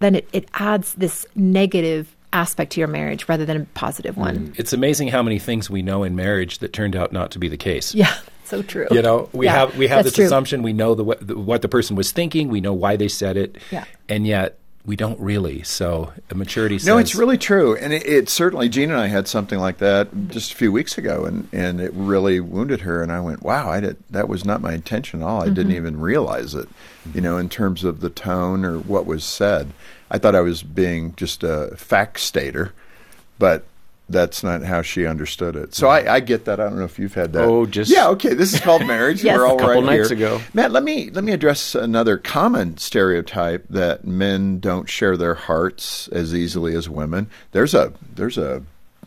then 0.00 0.14
it, 0.16 0.28
it 0.32 0.48
adds 0.54 0.94
this 0.94 1.26
negative 1.34 2.14
aspect 2.32 2.72
to 2.72 2.80
your 2.80 2.88
marriage 2.88 3.28
rather 3.28 3.44
than 3.44 3.62
a 3.62 3.64
positive 3.74 4.16
one. 4.16 4.54
It's 4.56 4.72
amazing 4.72 5.08
how 5.08 5.22
many 5.22 5.38
things 5.38 5.68
we 5.68 5.82
know 5.82 6.02
in 6.02 6.16
marriage 6.16 6.58
that 6.58 6.72
turned 6.72 6.96
out 6.96 7.12
not 7.12 7.30
to 7.32 7.38
be 7.38 7.48
the 7.48 7.56
case. 7.56 7.94
Yeah, 7.94 8.14
so 8.44 8.62
true. 8.62 8.86
You 8.90 9.02
know, 9.02 9.28
we 9.32 9.46
Yeah, 9.46 9.52
have 9.52 9.76
we 9.76 9.86
have 9.88 10.04
this 10.04 10.14
true. 10.14 10.24
assumption. 10.26 10.62
We 10.62 10.72
know 10.72 10.94
the, 10.94 11.04
what 11.04 11.26
the 11.26 11.38
what 11.38 11.62
the 11.62 11.68
person 11.68 11.96
was 11.96 12.12
thinking. 12.12 12.48
We 12.48 12.60
know 12.60 12.72
why 12.72 12.96
they 12.96 13.08
said 13.08 13.36
it. 13.36 13.56
Yeah. 13.70 13.84
And 14.08 14.26
yet 14.26 14.58
we 14.84 14.96
don't 14.96 15.18
really. 15.20 15.62
So 15.62 16.12
a 16.28 16.34
maturity. 16.34 16.78
Says, 16.78 16.86
No, 16.88 16.98
it's 16.98 17.14
really 17.14 17.38
true, 17.38 17.76
and 17.76 17.92
it, 17.92 18.04
it 18.04 18.28
certainly. 18.28 18.68
Jean 18.68 18.90
and 18.90 18.98
I 19.00 19.06
had 19.06 19.28
something 19.28 19.58
like 19.60 19.78
that 19.78 20.08
just 20.28 20.52
a 20.52 20.56
few 20.56 20.72
weeks 20.72 20.98
ago, 20.98 21.24
and, 21.24 21.48
and 21.52 21.80
it 21.80 21.92
really 21.94 22.40
wounded 22.40 22.80
her. 22.80 23.00
And 23.02 23.12
I 23.12 23.20
went, 23.20 23.42
"Wow, 23.42 23.70
I 23.70 23.78
did. 23.80 23.96
That 24.10 24.28
was 24.28 24.44
not 24.44 24.60
my 24.60 24.72
intention 24.74 25.22
at 25.22 25.26
all. 25.26 25.40
I 25.40 25.44
Mm-hmm. 25.46 25.54
didn't 25.54 25.72
even 25.72 26.00
realize 26.00 26.54
it. 26.54 26.68
You 27.14 27.20
know, 27.20 27.38
in 27.38 27.48
terms 27.48 27.84
of 27.84 28.00
the 28.00 28.10
tone 28.10 28.64
or 28.64 28.78
what 28.78 29.06
was 29.06 29.24
said, 29.24 29.70
I 30.10 30.18
thought 30.18 30.34
I 30.34 30.40
was 30.40 30.62
being 30.64 31.14
just 31.16 31.42
a 31.44 31.74
fact 31.76 32.18
stater, 32.20 32.72
but." 33.38 33.64
That's 34.12 34.44
not 34.44 34.62
how 34.62 34.82
she 34.82 35.06
understood 35.06 35.56
it. 35.56 35.74
So 35.74 35.88
I, 35.88 36.14
I 36.14 36.20
get 36.20 36.44
that. 36.44 36.60
I 36.60 36.64
don't 36.64 36.78
know 36.78 36.84
if 36.84 36.98
you've 36.98 37.14
had 37.14 37.32
that. 37.32 37.44
Oh, 37.44 37.66
just- 37.66 37.90
yeah. 37.90 38.08
Okay, 38.10 38.34
this 38.34 38.52
is 38.54 38.60
called 38.60 38.86
marriage. 38.86 39.24
Yes. 39.24 39.36
We're 39.38 39.46
all 39.46 39.56
A 39.56 39.58
couple 39.58 39.82
right 39.82 39.96
nights 39.98 40.10
here. 40.10 40.18
ago. 40.18 40.40
Matt, 40.54 40.70
let 40.72 40.82
me 40.84 41.10
let 41.10 41.24
me 41.24 41.32
address 41.32 41.74
another 41.74 42.16
common 42.18 42.76
stereotype 42.76 43.66
that 43.70 44.04
men 44.06 44.58
don't 44.60 44.88
share 44.88 45.16
their 45.16 45.34
hearts 45.34 46.08
as 46.08 46.34
easily 46.34 46.74
as 46.74 46.88
women. 46.88 47.28
There's 47.52 47.74
a 47.74 47.92
there's 48.14 48.38
a 48.38 48.62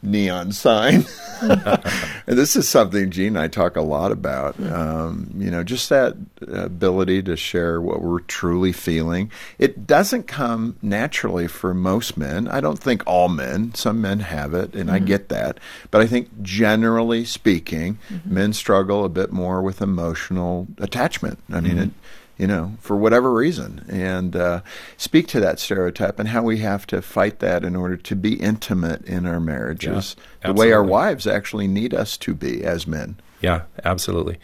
neon 0.05 0.51
sign, 0.51 1.05
and 1.41 1.83
this 2.27 2.55
is 2.55 2.67
something 2.67 3.09
Jean 3.09 3.27
and 3.27 3.39
I 3.39 3.47
talk 3.47 3.75
a 3.75 3.81
lot 3.81 4.12
about. 4.12 4.59
Um, 4.59 5.31
you 5.38 5.51
know, 5.51 5.63
just 5.63 5.89
that 5.89 6.15
ability 6.41 7.24
to 7.24 7.35
share 7.35 7.81
what 7.81 8.01
we're 8.01 8.21
truly 8.21 8.71
feeling. 8.71 9.31
It 9.59 9.85
doesn't 9.88 10.24
come 10.24 10.77
naturally 10.81 11.47
for 11.47 11.74
most 11.74 12.17
men. 12.17 12.47
I 12.47 12.62
don't 12.62 12.79
think 12.79 13.03
all 13.05 13.27
men. 13.27 13.74
Some 13.74 14.01
men 14.01 14.19
have 14.19 14.53
it, 14.53 14.74
and 14.75 14.89
I 14.89 14.97
mm-hmm. 14.97 15.05
get 15.05 15.29
that. 15.29 15.59
But 15.91 16.01
I 16.01 16.07
think 16.07 16.41
generally 16.41 17.25
speaking, 17.25 17.97
mm-hmm. 18.09 18.33
men 18.33 18.53
struggle 18.53 19.03
a 19.03 19.09
bit 19.09 19.31
more 19.31 19.62
with 19.62 19.81
emotional 19.81 20.67
attachment. 20.77 21.39
I 21.51 21.59
mean, 21.59 21.77
it, 21.77 21.89
mm-hmm. 21.89 22.00
You 22.38 22.48
know, 22.48 22.74
for 22.80 22.96
whatever 22.96 23.32
reason, 23.32 23.86
and 23.88 24.36
uh, 24.36 24.62
speak 24.98 25.27
to 25.27 25.39
that 25.39 25.60
stereotype 25.60 26.20
and 26.20 26.30
how 26.30 26.44
we 26.44 26.58
have 26.60 26.86
to 26.88 27.01
fight 27.01 27.39
that 27.39 27.63
in 27.63 27.75
order 27.75 27.96
to 27.98 28.15
be 28.15 28.34
intimate 28.34 29.06
in 29.06 29.25
our 29.25 29.39
marriages, 29.39 30.15
Yeah, 30.44 30.51
the 30.51 30.54
way 30.54 30.74
our 30.74 30.84
wives 30.84 31.27
actually 31.27 31.68
need 31.68 31.94
us 31.94 32.18
to 32.18 32.34
be 32.34 32.63
as 32.63 32.86
men. 32.86 33.18
Yeah, 33.42 33.63
absolutely. 33.84 34.39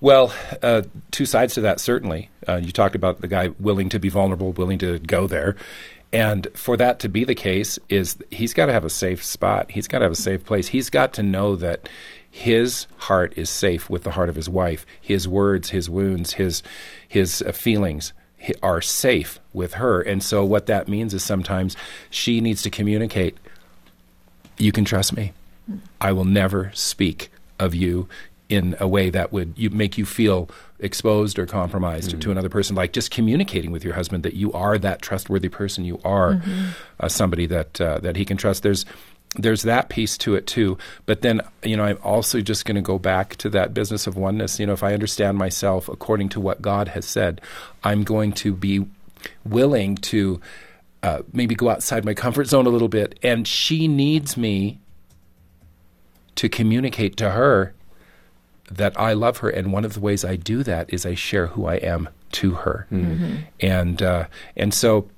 Well, 0.00 0.34
uh, 0.62 0.82
two 1.12 1.26
sides 1.26 1.54
to 1.54 1.60
that, 1.60 1.78
certainly. 1.78 2.30
Uh, 2.48 2.56
you 2.56 2.72
talked 2.72 2.96
about 2.96 3.20
the 3.20 3.28
guy 3.28 3.48
willing 3.60 3.88
to 3.90 4.00
be 4.00 4.08
vulnerable, 4.08 4.52
willing 4.52 4.78
to 4.78 4.98
go 4.98 5.26
there. 5.26 5.54
And 6.12 6.48
for 6.54 6.76
that 6.76 6.98
to 7.00 7.08
be 7.08 7.24
the 7.24 7.34
case, 7.34 7.78
is 7.88 8.16
he's 8.30 8.52
got 8.52 8.66
to 8.66 8.72
have 8.72 8.84
a 8.84 8.90
safe 8.90 9.24
spot. 9.24 9.70
He's 9.70 9.86
got 9.86 10.00
to 10.00 10.04
have 10.04 10.12
a 10.12 10.16
safe 10.16 10.44
place. 10.44 10.68
He's 10.68 10.90
got 10.90 11.12
to 11.14 11.22
know 11.22 11.56
that 11.56 11.88
his 12.34 12.86
heart 12.96 13.34
is 13.36 13.50
safe 13.50 13.90
with 13.90 14.04
the 14.04 14.12
heart 14.12 14.30
of 14.30 14.36
his 14.36 14.48
wife. 14.48 14.86
His 14.98 15.28
words, 15.28 15.68
his 15.68 15.90
wounds, 15.90 16.32
his 16.32 16.62
his 17.06 17.42
uh, 17.42 17.52
feelings 17.52 18.14
are 18.62 18.80
safe 18.80 19.38
with 19.52 19.74
her. 19.74 20.00
And 20.00 20.22
so, 20.22 20.42
what 20.42 20.64
that 20.64 20.88
means 20.88 21.12
is 21.12 21.22
sometimes 21.22 21.76
she 22.08 22.40
needs 22.40 22.62
to 22.62 22.70
communicate 22.70 23.36
you 24.56 24.72
can 24.72 24.84
trust 24.84 25.14
me. 25.14 25.32
I 26.00 26.12
will 26.12 26.24
never 26.24 26.70
speak 26.74 27.30
of 27.58 27.74
you 27.74 28.08
in 28.48 28.76
a 28.80 28.88
way 28.88 29.10
that 29.10 29.32
would 29.32 29.54
you, 29.56 29.70
make 29.70 29.96
you 29.96 30.04
feel 30.04 30.48
exposed 30.78 31.38
or 31.38 31.46
compromised 31.46 32.10
mm-hmm. 32.10 32.20
to 32.20 32.30
another 32.30 32.48
person. 32.48 32.76
Like 32.76 32.92
just 32.92 33.10
communicating 33.10 33.72
with 33.72 33.84
your 33.84 33.94
husband 33.94 34.24
that 34.24 34.34
you 34.34 34.52
are 34.52 34.78
that 34.78 35.00
trustworthy 35.00 35.48
person, 35.48 35.84
you 35.84 36.00
are 36.04 36.34
mm-hmm. 36.34 36.68
uh, 37.00 37.08
somebody 37.08 37.46
that 37.46 37.80
uh, 37.80 37.98
that 37.98 38.16
he 38.16 38.24
can 38.24 38.36
trust. 38.36 38.62
There's 38.62 38.84
there's 39.36 39.62
that 39.62 39.88
piece 39.88 40.18
to 40.18 40.34
it 40.34 40.46
too. 40.46 40.76
But 41.06 41.22
then, 41.22 41.40
you 41.62 41.76
know, 41.76 41.84
I'm 41.84 41.98
also 42.02 42.40
just 42.40 42.64
going 42.64 42.76
to 42.76 42.82
go 42.82 42.98
back 42.98 43.36
to 43.36 43.50
that 43.50 43.72
business 43.72 44.06
of 44.06 44.16
oneness. 44.16 44.60
You 44.60 44.66
know, 44.66 44.72
if 44.72 44.82
I 44.82 44.92
understand 44.92 45.38
myself 45.38 45.88
according 45.88 46.28
to 46.30 46.40
what 46.40 46.60
God 46.60 46.88
has 46.88 47.06
said, 47.06 47.40
I'm 47.82 48.04
going 48.04 48.32
to 48.32 48.52
be 48.52 48.86
willing 49.44 49.96
to 49.96 50.40
uh, 51.02 51.22
maybe 51.32 51.54
go 51.54 51.70
outside 51.70 52.04
my 52.04 52.14
comfort 52.14 52.46
zone 52.46 52.66
a 52.66 52.70
little 52.70 52.88
bit. 52.88 53.18
And 53.22 53.48
she 53.48 53.88
needs 53.88 54.36
me 54.36 54.78
to 56.34 56.48
communicate 56.48 57.16
to 57.16 57.30
her 57.30 57.74
that 58.70 58.98
I 58.98 59.12
love 59.14 59.38
her. 59.38 59.48
And 59.48 59.72
one 59.72 59.84
of 59.84 59.94
the 59.94 60.00
ways 60.00 60.24
I 60.24 60.36
do 60.36 60.62
that 60.62 60.92
is 60.92 61.06
I 61.06 61.14
share 61.14 61.48
who 61.48 61.66
I 61.66 61.76
am 61.76 62.08
to 62.32 62.52
her. 62.52 62.86
Mm-hmm. 62.90 63.36
And 63.60 64.02
uh, 64.02 64.26
and 64.56 64.72
so 64.72 65.08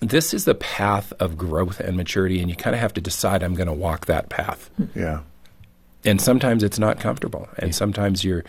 this 0.00 0.34
is 0.34 0.44
the 0.44 0.54
path 0.54 1.12
of 1.18 1.38
growth 1.38 1.80
and 1.80 1.96
maturity, 1.96 2.40
and 2.40 2.50
you 2.50 2.56
kind 2.56 2.74
of 2.74 2.80
have 2.80 2.92
to 2.94 3.00
decide 3.00 3.42
I'm 3.42 3.54
going 3.54 3.68
to 3.68 3.72
walk 3.72 4.06
that 4.06 4.28
path. 4.28 4.70
Yeah. 4.94 5.20
And 6.04 6.20
sometimes 6.20 6.62
it's 6.62 6.78
not 6.78 7.00
comfortable, 7.00 7.48
and 7.58 7.74
sometimes 7.74 8.24
you're. 8.24 8.44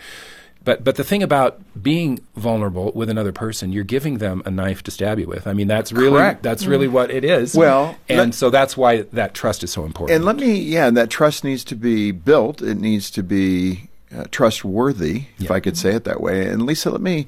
But 0.64 0.84
but 0.84 0.96
the 0.96 1.04
thing 1.04 1.22
about 1.22 1.60
being 1.82 2.20
vulnerable 2.36 2.92
with 2.94 3.08
another 3.08 3.32
person, 3.32 3.72
you're 3.72 3.84
giving 3.84 4.18
them 4.18 4.42
a 4.44 4.50
knife 4.50 4.82
to 4.82 4.90
stab 4.90 5.18
you 5.18 5.26
with. 5.26 5.46
I 5.46 5.54
mean, 5.54 5.66
that's 5.66 5.92
really 5.92 6.18
Correct. 6.18 6.42
that's 6.42 6.66
really 6.66 6.88
what 6.88 7.10
it 7.10 7.24
is. 7.24 7.54
Well, 7.54 7.96
and 8.08 8.18
let, 8.18 8.34
so 8.34 8.50
that's 8.50 8.76
why 8.76 9.02
that 9.02 9.34
trust 9.34 9.64
is 9.64 9.72
so 9.72 9.84
important. 9.84 10.16
And 10.16 10.24
let 10.24 10.36
me, 10.36 10.58
yeah, 10.58 10.90
that 10.90 11.08
trust 11.10 11.42
needs 11.42 11.64
to 11.64 11.74
be 11.74 12.10
built. 12.10 12.60
It 12.60 12.76
needs 12.76 13.10
to 13.12 13.22
be 13.22 13.88
uh, 14.14 14.24
trustworthy, 14.30 15.24
if 15.38 15.50
I 15.50 15.60
could 15.60 15.76
say 15.76 15.94
it 15.94 16.04
that 16.04 16.20
way. 16.20 16.46
And 16.48 16.66
Lisa, 16.66 16.90
let 16.90 17.00
me 17.00 17.26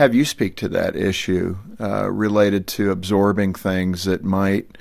have 0.00 0.14
you 0.14 0.24
speak 0.24 0.56
to 0.56 0.66
that 0.66 0.96
issue 0.96 1.58
uh, 1.78 2.10
related 2.10 2.66
to 2.66 2.90
absorbing 2.90 3.52
things 3.52 4.04
that 4.04 4.24
might 4.24 4.78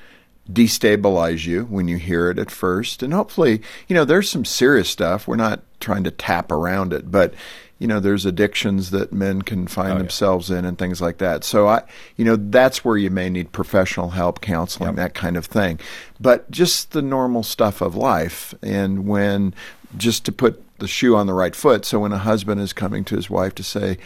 destabilize 0.49 1.45
you 1.45 1.65
when 1.65 1.89
you 1.89 1.97
hear 1.97 2.29
it 2.29 2.39
at 2.39 2.49
first. 2.49 3.03
And 3.03 3.13
hopefully, 3.13 3.61
you 3.89 3.95
know, 3.95 4.05
there's 4.05 4.29
some 4.29 4.45
serious 4.45 4.89
stuff. 4.89 5.27
We're 5.27 5.35
not 5.35 5.61
trying 5.81 6.05
to 6.05 6.11
tap 6.11 6.53
around 6.53 6.93
it, 6.93 7.11
but 7.11 7.33
you 7.79 7.87
know, 7.87 7.99
there's 7.99 8.25
addictions 8.25 8.91
that 8.91 9.11
men 9.11 9.41
can 9.41 9.67
find 9.67 9.95
oh, 9.95 9.97
themselves 9.97 10.49
yeah. 10.49 10.59
in 10.59 10.65
and 10.65 10.77
things 10.77 11.01
like 11.01 11.17
that. 11.17 11.43
So 11.43 11.67
I, 11.67 11.83
you 12.15 12.23
know, 12.23 12.37
that's 12.37 12.85
where 12.85 12.95
you 12.97 13.09
may 13.09 13.29
need 13.29 13.51
professional 13.51 14.11
help, 14.11 14.39
counseling, 14.39 14.87
yep. 14.87 14.95
that 14.95 15.13
kind 15.15 15.35
of 15.35 15.47
thing. 15.47 15.81
But 16.17 16.49
just 16.49 16.91
the 16.91 17.01
normal 17.01 17.43
stuff 17.43 17.81
of 17.81 17.93
life. 17.93 18.53
And 18.61 19.05
when, 19.05 19.53
just 19.97 20.23
to 20.25 20.31
put 20.31 20.63
the 20.79 20.87
shoe 20.87 21.17
on 21.17 21.27
the 21.27 21.33
right 21.33 21.55
foot. 21.55 21.83
So 21.83 21.99
when 21.99 22.13
a 22.13 22.17
husband 22.17 22.61
is 22.61 22.71
coming 22.71 23.03
to 23.05 23.17
his 23.17 23.29
wife 23.29 23.53
to 23.55 23.63
say, 23.63 23.97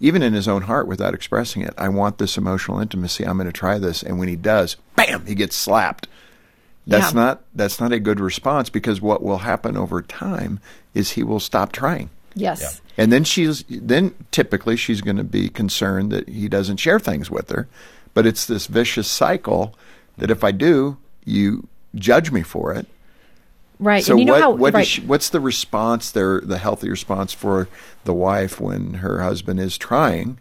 even 0.00 0.22
in 0.22 0.32
his 0.32 0.48
own 0.48 0.62
heart 0.62 0.86
without 0.86 1.14
expressing 1.14 1.62
it. 1.62 1.74
I 1.76 1.88
want 1.88 2.18
this 2.18 2.36
emotional 2.36 2.80
intimacy. 2.80 3.24
I'm 3.24 3.36
going 3.36 3.46
to 3.46 3.52
try 3.52 3.78
this. 3.78 4.02
And 4.02 4.18
when 4.18 4.28
he 4.28 4.36
does, 4.36 4.76
bam, 4.96 5.26
he 5.26 5.34
gets 5.34 5.56
slapped. 5.56 6.08
That's 6.86 7.12
yeah. 7.12 7.20
not 7.20 7.42
that's 7.54 7.80
not 7.80 7.92
a 7.92 8.00
good 8.00 8.18
response 8.18 8.70
because 8.70 9.00
what 9.00 9.22
will 9.22 9.38
happen 9.38 9.76
over 9.76 10.00
time 10.00 10.58
is 10.94 11.12
he 11.12 11.22
will 11.22 11.40
stop 11.40 11.72
trying. 11.72 12.08
Yes. 12.34 12.60
Yeah. 12.62 13.02
And 13.02 13.12
then 13.12 13.24
she's 13.24 13.64
then 13.68 14.14
typically 14.30 14.76
she's 14.76 15.02
going 15.02 15.16
to 15.16 15.24
be 15.24 15.50
concerned 15.50 16.10
that 16.12 16.28
he 16.28 16.48
doesn't 16.48 16.78
share 16.78 16.98
things 16.98 17.30
with 17.30 17.50
her. 17.50 17.68
But 18.14 18.26
it's 18.26 18.46
this 18.46 18.66
vicious 18.66 19.06
cycle 19.06 19.74
that 20.16 20.30
if 20.30 20.42
I 20.42 20.50
do, 20.50 20.96
you 21.24 21.68
judge 21.94 22.30
me 22.30 22.42
for 22.42 22.72
it. 22.72 22.86
Right. 23.80 24.04
So 24.04 24.16
you 24.16 24.24
know 24.24 24.32
what, 24.32 24.42
how, 24.42 24.50
what 24.50 24.74
right. 24.74 24.86
she, 24.86 25.00
what's 25.02 25.30
the 25.30 25.40
response 25.40 26.10
there, 26.10 26.40
the 26.40 26.58
healthy 26.58 26.90
response 26.90 27.32
for 27.32 27.68
the 28.04 28.14
wife 28.14 28.60
when 28.60 28.94
her 28.94 29.22
husband 29.22 29.60
is 29.60 29.78
trying, 29.78 30.38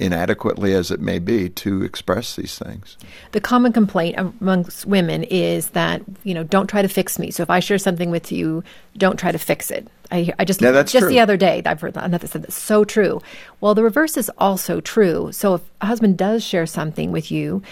inadequately 0.00 0.74
as 0.74 0.90
it 0.90 1.00
may 1.00 1.20
be, 1.20 1.48
to 1.48 1.82
express 1.82 2.34
these 2.34 2.58
things? 2.58 2.96
The 3.30 3.40
common 3.40 3.72
complaint 3.72 4.16
amongst 4.18 4.84
women 4.84 5.22
is 5.24 5.70
that, 5.70 6.02
you 6.24 6.34
know, 6.34 6.42
don't 6.42 6.66
try 6.66 6.82
to 6.82 6.88
fix 6.88 7.20
me. 7.20 7.30
So 7.30 7.44
if 7.44 7.50
I 7.50 7.60
share 7.60 7.78
something 7.78 8.10
with 8.10 8.32
you, 8.32 8.64
don't 8.96 9.16
try 9.16 9.30
to 9.30 9.38
fix 9.38 9.70
it. 9.70 9.86
I, 10.10 10.32
I 10.38 10.44
just 10.44 10.60
yeah, 10.60 10.72
that's 10.72 10.92
just 10.92 11.04
true. 11.04 11.08
the 11.08 11.20
other 11.20 11.36
day 11.36 11.62
I've 11.64 11.80
heard 11.80 11.96
another 11.96 12.26
said 12.26 12.42
that's 12.42 12.54
so 12.54 12.84
true. 12.84 13.22
Well, 13.60 13.74
the 13.74 13.84
reverse 13.84 14.16
is 14.16 14.30
also 14.38 14.80
true. 14.80 15.30
So 15.32 15.54
if 15.54 15.62
a 15.80 15.86
husband 15.86 16.18
does 16.18 16.44
share 16.44 16.66
something 16.66 17.12
with 17.12 17.30
you, 17.30 17.62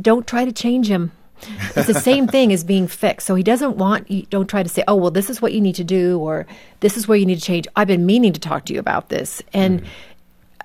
don't 0.00 0.26
try 0.26 0.44
to 0.44 0.52
change 0.52 0.88
him 0.88 1.10
it's 1.76 1.86
the 1.86 1.94
same 1.94 2.26
thing 2.26 2.52
as 2.52 2.64
being 2.64 2.86
fixed. 2.86 3.26
So 3.26 3.34
he 3.34 3.42
doesn't 3.42 3.76
want 3.76 4.10
you, 4.10 4.22
don't 4.30 4.48
try 4.48 4.62
to 4.62 4.68
say, 4.68 4.84
oh, 4.88 4.96
well, 4.96 5.10
this 5.10 5.30
is 5.30 5.42
what 5.42 5.52
you 5.52 5.60
need 5.60 5.74
to 5.76 5.84
do, 5.84 6.18
or 6.18 6.46
this 6.80 6.96
is 6.96 7.08
where 7.08 7.18
you 7.18 7.26
need 7.26 7.36
to 7.36 7.44
change. 7.44 7.66
I've 7.76 7.88
been 7.88 8.06
meaning 8.06 8.32
to 8.32 8.40
talk 8.40 8.64
to 8.66 8.72
you 8.72 8.80
about 8.80 9.08
this. 9.08 9.42
And 9.52 9.82
mm. 9.82 9.86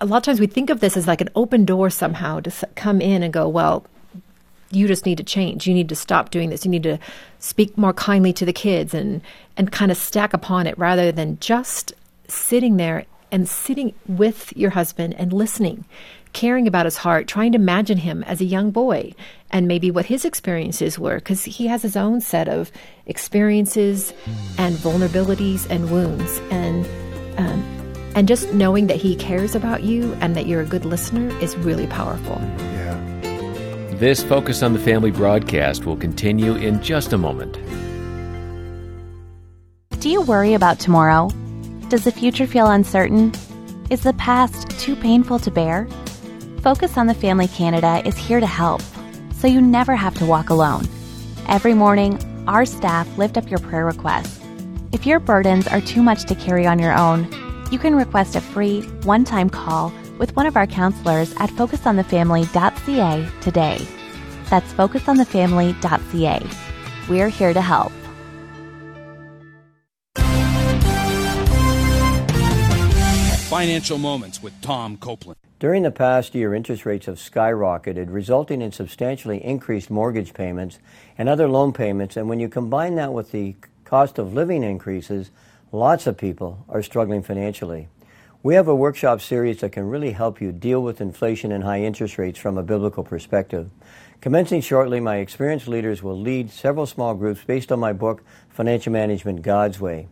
a 0.01 0.05
lot 0.05 0.17
of 0.17 0.23
times 0.23 0.39
we 0.39 0.47
think 0.47 0.69
of 0.69 0.79
this 0.79 0.97
as 0.97 1.07
like 1.07 1.21
an 1.21 1.29
open 1.35 1.65
door 1.65 1.89
somehow 1.89 2.39
to 2.41 2.51
come 2.75 3.01
in 3.01 3.23
and 3.23 3.33
go, 3.33 3.47
well, 3.47 3.85
you 4.71 4.87
just 4.87 5.05
need 5.05 5.17
to 5.17 5.23
change. 5.23 5.67
You 5.67 5.73
need 5.73 5.89
to 5.89 5.95
stop 5.95 6.29
doing 6.29 6.49
this. 6.49 6.65
You 6.65 6.71
need 6.71 6.83
to 6.83 6.99
speak 7.39 7.77
more 7.77 7.93
kindly 7.93 8.33
to 8.33 8.45
the 8.45 8.53
kids 8.53 8.93
and, 8.93 9.21
and 9.55 9.71
kind 9.71 9.91
of 9.91 9.97
stack 9.97 10.33
upon 10.33 10.67
it 10.67 10.77
rather 10.77 11.11
than 11.11 11.39
just 11.39 11.93
sitting 12.27 12.77
there 12.77 13.05
and 13.31 13.47
sitting 13.47 13.93
with 14.07 14.55
your 14.55 14.71
husband 14.71 15.13
and 15.17 15.31
listening 15.31 15.85
caring 16.37 16.67
about 16.67 16.85
his 16.85 16.97
heart, 16.97 17.27
trying 17.27 17.51
to 17.51 17.55
imagine 17.55 17.97
him 17.97 18.23
as 18.25 18.39
a 18.41 18.45
young 18.45 18.69
boy 18.69 19.11
and 19.49 19.67
maybe 19.67 19.89
what 19.89 20.05
his 20.05 20.23
experiences 20.23 20.99
were, 20.99 21.15
because 21.15 21.43
he 21.43 21.65
has 21.65 21.81
his 21.81 21.97
own 21.97 22.21
set 22.21 22.47
of 22.47 22.71
experiences 23.07 24.13
and 24.59 24.75
vulnerabilities 24.75 25.67
and 25.71 25.89
wounds. 25.89 26.39
And, 26.51 26.85
um, 27.39 27.63
and 28.13 28.27
just 28.27 28.53
knowing 28.53 28.85
that 28.85 28.97
he 28.97 29.15
cares 29.15 29.55
about 29.55 29.81
you 29.81 30.15
and 30.21 30.35
that 30.35 30.45
you're 30.45 30.61
a 30.61 30.65
good 30.65 30.85
listener 30.85 31.35
is 31.39 31.57
really 31.57 31.87
powerful. 31.87 32.39
Yeah. 32.39 32.93
This 33.95 34.23
Focus 34.23 34.61
on 34.61 34.73
the 34.73 34.79
Family 34.79 35.09
broadcast 35.09 35.87
will 35.87 35.97
continue 35.97 36.53
in 36.53 36.83
just 36.83 37.13
a 37.13 37.17
moment. 37.17 37.57
Do 40.01 40.07
you 40.07 40.21
worry 40.21 40.53
about 40.53 40.79
tomorrow? 40.79 41.31
Does 41.89 42.03
the 42.03 42.11
future 42.11 42.45
feel 42.45 42.67
uncertain? 42.67 43.33
Is 43.89 44.03
the 44.03 44.13
past 44.13 44.69
too 44.79 44.95
painful 44.95 45.39
to 45.39 45.49
bear? 45.49 45.87
Focus 46.67 46.97
on 46.97 47.07
the 47.07 47.13
Family 47.13 47.47
Canada 47.47 48.01
is 48.03 48.17
here 48.17 48.41
to 48.41 48.45
help, 48.45 48.81
so 49.31 49.47
you 49.47 49.61
never 49.61 49.95
have 49.95 50.13
to 50.15 50.25
walk 50.25 50.49
alone. 50.49 50.85
Every 51.47 51.73
morning, 51.73 52.19
our 52.45 52.65
staff 52.65 53.07
lift 53.17 53.37
up 53.37 53.49
your 53.49 53.59
prayer 53.59 53.85
requests. 53.85 54.41
If 54.91 55.05
your 55.05 55.21
burdens 55.21 55.65
are 55.69 55.79
too 55.79 56.03
much 56.03 56.25
to 56.25 56.35
carry 56.35 56.67
on 56.67 56.77
your 56.77 56.93
own, 56.93 57.29
you 57.71 57.79
can 57.79 57.95
request 57.95 58.35
a 58.35 58.41
free, 58.41 58.81
one 59.03 59.23
time 59.23 59.49
call 59.49 59.93
with 60.17 60.35
one 60.35 60.45
of 60.45 60.57
our 60.57 60.67
counselors 60.67 61.33
at 61.37 61.49
focusonthefamily.ca 61.51 63.29
today. 63.39 63.87
That's 64.49 64.73
focusonthefamily.ca. 64.73 66.49
We're 67.09 67.29
here 67.29 67.53
to 67.53 67.61
help. 67.61 67.93
Financial 73.47 73.97
Moments 73.97 74.43
with 74.43 74.61
Tom 74.61 74.97
Copeland. 74.97 75.46
During 75.59 75.81
the 75.81 75.91
past 75.91 76.35
year, 76.35 76.53
interest 76.53 76.85
rates 76.85 77.07
have 77.07 77.15
skyrocketed, 77.15 78.13
resulting 78.13 78.61
in 78.61 78.71
substantially 78.71 79.43
increased 79.43 79.89
mortgage 79.89 80.35
payments 80.35 80.77
and 81.17 81.27
other 81.27 81.47
loan 81.47 81.73
payments. 81.73 82.15
And 82.15 82.29
when 82.29 82.39
you 82.39 82.47
combine 82.47 82.93
that 82.95 83.11
with 83.11 83.31
the 83.31 83.55
cost 83.83 84.19
of 84.19 84.35
living 84.35 84.61
increases, 84.61 85.31
lots 85.71 86.05
of 86.05 86.15
people 86.15 86.63
are 86.69 86.83
struggling 86.83 87.23
financially. 87.23 87.87
We 88.43 88.53
have 88.53 88.67
a 88.67 88.75
workshop 88.75 89.19
series 89.19 89.61
that 89.61 89.71
can 89.71 89.89
really 89.89 90.11
help 90.11 90.39
you 90.39 90.51
deal 90.51 90.83
with 90.83 91.01
inflation 91.01 91.51
and 91.51 91.63
high 91.63 91.81
interest 91.81 92.19
rates 92.19 92.37
from 92.37 92.59
a 92.59 92.63
biblical 92.63 93.03
perspective. 93.03 93.71
Commencing 94.21 94.61
shortly, 94.61 94.99
my 94.99 95.15
experienced 95.17 95.67
leaders 95.67 96.03
will 96.03 96.19
lead 96.19 96.51
several 96.51 96.85
small 96.85 97.15
groups 97.15 97.43
based 97.43 97.71
on 97.71 97.79
my 97.79 97.93
book, 97.93 98.23
Financial 98.49 98.93
Management 98.93 99.41
God's 99.41 99.79
Way. 99.79 100.07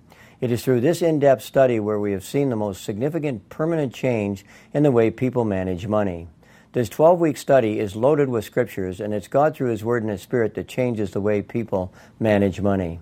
It 0.46 0.52
is 0.52 0.64
through 0.64 0.82
this 0.82 1.02
in 1.02 1.18
depth 1.18 1.42
study 1.42 1.80
where 1.80 2.00
we 2.00 2.12
have 2.12 2.24
seen 2.24 2.50
the 2.52 2.56
most 2.56 2.84
significant 2.84 3.50
permanent 3.50 3.96
change 3.96 4.46
in 4.76 4.84
the 4.84 4.92
way 4.92 5.10
people 5.10 5.44
manage 5.44 5.88
money. 5.88 6.28
This 6.74 6.88
12 6.88 7.20
week 7.20 7.38
study 7.38 7.80
is 7.80 7.96
loaded 7.96 8.30
with 8.30 8.46
scriptures, 8.46 9.00
and 9.00 9.12
it's 9.12 9.28
God 9.28 9.56
through 9.56 9.72
His 9.72 9.84
Word 9.84 10.04
and 10.04 10.12
His 10.12 10.22
Spirit 10.22 10.54
that 10.54 10.68
changes 10.68 11.10
the 11.10 11.20
way 11.20 11.42
people 11.42 11.92
manage 12.20 12.62
money. 12.62 13.00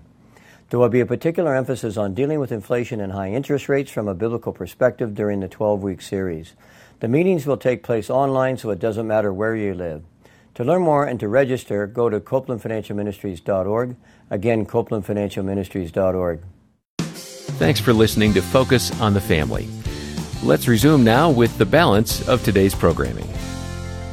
There 0.70 0.80
will 0.80 0.88
be 0.88 1.00
a 1.00 1.04
particular 1.04 1.54
emphasis 1.54 1.98
on 1.98 2.14
dealing 2.14 2.40
with 2.40 2.50
inflation 2.50 2.98
and 2.98 3.12
high 3.12 3.32
interest 3.32 3.68
rates 3.68 3.90
from 3.90 4.08
a 4.08 4.14
biblical 4.14 4.54
perspective 4.54 5.14
during 5.14 5.40
the 5.40 5.48
12 5.48 5.82
week 5.82 6.00
series. 6.00 6.54
The 7.00 7.08
meetings 7.08 7.44
will 7.46 7.58
take 7.58 7.82
place 7.82 8.08
online, 8.08 8.56
so 8.56 8.70
it 8.70 8.78
doesn't 8.78 9.06
matter 9.06 9.34
where 9.34 9.54
you 9.54 9.74
live. 9.74 10.02
To 10.54 10.64
learn 10.64 10.80
more 10.80 11.04
and 11.04 11.20
to 11.20 11.28
register, 11.28 11.86
go 11.86 12.08
to 12.08 12.20
CopelandFinancialMinistries.org. 12.20 13.96
Again, 14.30 14.64
CopelandFinancialMinistries.org. 14.64 16.40
Thanks 17.56 17.78
for 17.78 17.92
listening 17.92 18.34
to 18.34 18.42
Focus 18.42 18.90
on 19.00 19.14
the 19.14 19.20
Family. 19.20 19.68
Let's 20.42 20.66
resume 20.66 21.04
now 21.04 21.30
with 21.30 21.56
the 21.56 21.64
balance 21.64 22.26
of 22.28 22.42
today's 22.42 22.74
programming. 22.74 23.28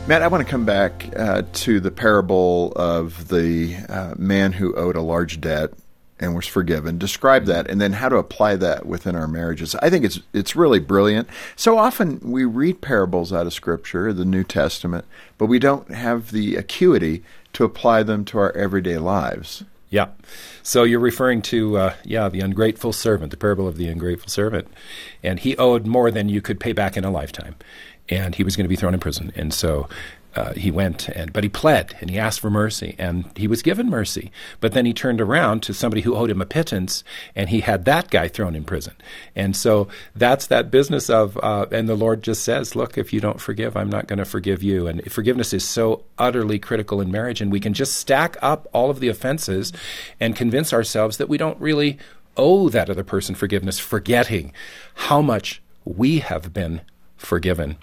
Matt, 0.07 0.21
I 0.21 0.27
want 0.27 0.45
to 0.45 0.50
come 0.50 0.63
back 0.63 1.12
uh, 1.17 1.41
to 1.53 1.79
the 1.79 1.89
parable 1.89 2.71
of 2.75 3.29
the 3.29 3.77
uh, 3.89 4.13
man 4.15 4.51
who 4.53 4.75
owed 4.75 4.95
a 4.95 5.01
large 5.01 5.41
debt 5.41 5.71
and 6.19 6.36
was 6.36 6.45
forgiven. 6.45 7.00
Describe 7.00 7.45
that, 7.45 7.67
and 7.67 7.81
then 7.81 7.93
how 7.93 8.10
to 8.10 8.17
apply 8.17 8.57
that 8.57 8.86
within 8.86 9.15
our 9.15 9.27
marriages. 9.27 9.74
I 9.75 9.89
think 9.89 10.05
it's 10.05 10.19
it's 10.33 10.55
really 10.55 10.79
brilliant. 10.79 11.27
So 11.55 11.79
often 11.79 12.19
we 12.21 12.45
read 12.45 12.79
parables 12.79 13.33
out 13.33 13.48
of 13.48 13.53
Scripture, 13.53 14.13
the 14.13 14.24
New 14.24 14.43
Testament, 14.43 15.03
but 15.39 15.48
we 15.48 15.57
don't 15.57 15.91
have 15.91 16.29
the 16.29 16.57
acuity 16.57 17.24
to 17.53 17.63
apply 17.63 18.03
them 18.03 18.24
to 18.25 18.38
our 18.38 18.51
everyday 18.51 19.00
lives. 19.00 19.63
Yeah. 19.91 20.07
So 20.63 20.83
you're 20.83 21.01
referring 21.01 21.41
to, 21.43 21.77
uh, 21.77 21.95
yeah, 22.05 22.29
the 22.29 22.39
ungrateful 22.39 22.93
servant, 22.93 23.29
the 23.29 23.38
parable 23.38 23.67
of 23.67 23.75
the 23.75 23.88
ungrateful 23.88 24.29
servant. 24.29 24.69
And 25.21 25.38
he 25.38 25.55
owed 25.57 25.86
more 25.86 26.10
than 26.10 26.29
you 26.29 26.41
could 26.41 26.60
pay 26.60 26.71
back 26.71 26.95
in 26.95 27.03
a 27.03 27.12
lifetime. 27.12 27.55
And 28.10 28.33
he 28.33 28.43
was 28.43 28.55
going 28.55 28.63
to 28.63 28.69
be 28.69 28.77
thrown 28.77 28.93
in 28.93 29.01
prison. 29.01 29.33
And 29.36 29.53
so 29.53 29.89
uh, 30.36 30.54
he 30.54 30.72
went 30.72 31.10
and 31.10 31.34
but 31.34 31.44
he 31.44 31.50
pled 31.50 31.96
and 32.00 32.10
he 32.10 32.18
asked 32.18 32.40
for 32.40 32.50
mercy 32.50 32.96
and 32.98 33.30
he 33.36 33.48
was 33.48 33.62
given 33.62 33.90
mercy. 33.90 34.32
But 34.60 34.74
then 34.74 34.86
he 34.86 34.94
turned 34.94 35.20
around 35.20 35.62
to 35.64 35.74
somebody 35.74 36.02
who 36.02 36.16
owed 36.16 36.30
him 36.30 36.42
a 36.42 36.46
pittance 36.46 37.04
and 37.36 37.50
he 37.50 37.62
had 37.62 37.86
that 37.86 38.10
guy 38.10 38.28
thrown 38.28 38.56
in 38.56 38.64
prison. 38.64 38.96
And 39.36 39.56
so 39.56 39.88
that's 40.16 40.48
that 40.48 40.72
business 40.72 41.10
of 41.10 41.38
uh, 41.44 41.66
and 41.72 41.90
the 41.90 41.96
lord 41.96 42.24
just 42.24 42.44
says 42.44 42.76
look 42.76 42.98
if 42.98 43.12
you 43.12 43.20
don't 43.20 43.42
forgive 43.42 43.76
i'm 43.76 43.90
not 43.90 44.08
going 44.08 44.20
to 44.20 44.26
forgive 44.26 44.64
you. 44.64 44.88
And 44.88 45.12
forgiveness 45.12 45.54
is 45.54 45.68
so 45.68 46.04
utterly 46.18 46.60
critical 46.60 47.02
in 47.02 47.12
marriage 47.12 47.42
and 47.42 47.52
we 47.52 47.60
can 47.60 47.74
just 47.74 47.98
stack 47.98 48.38
up 48.42 48.68
all 48.74 48.90
of 48.90 49.00
the 49.00 49.10
offenses 49.10 49.74
and 50.20 50.36
convince 50.36 50.74
ourselves 50.74 51.18
that 51.18 51.30
we 51.30 51.38
don't 51.38 51.60
really 51.60 51.98
owe 52.38 52.70
that 52.70 52.90
other 52.90 53.04
person 53.04 53.36
forgiveness 53.36 53.80
forgetting 53.80 54.54
how 54.94 55.22
much 55.22 55.62
we 55.84 56.20
have 56.20 56.54
been 56.54 56.82
forgiven 57.18 57.78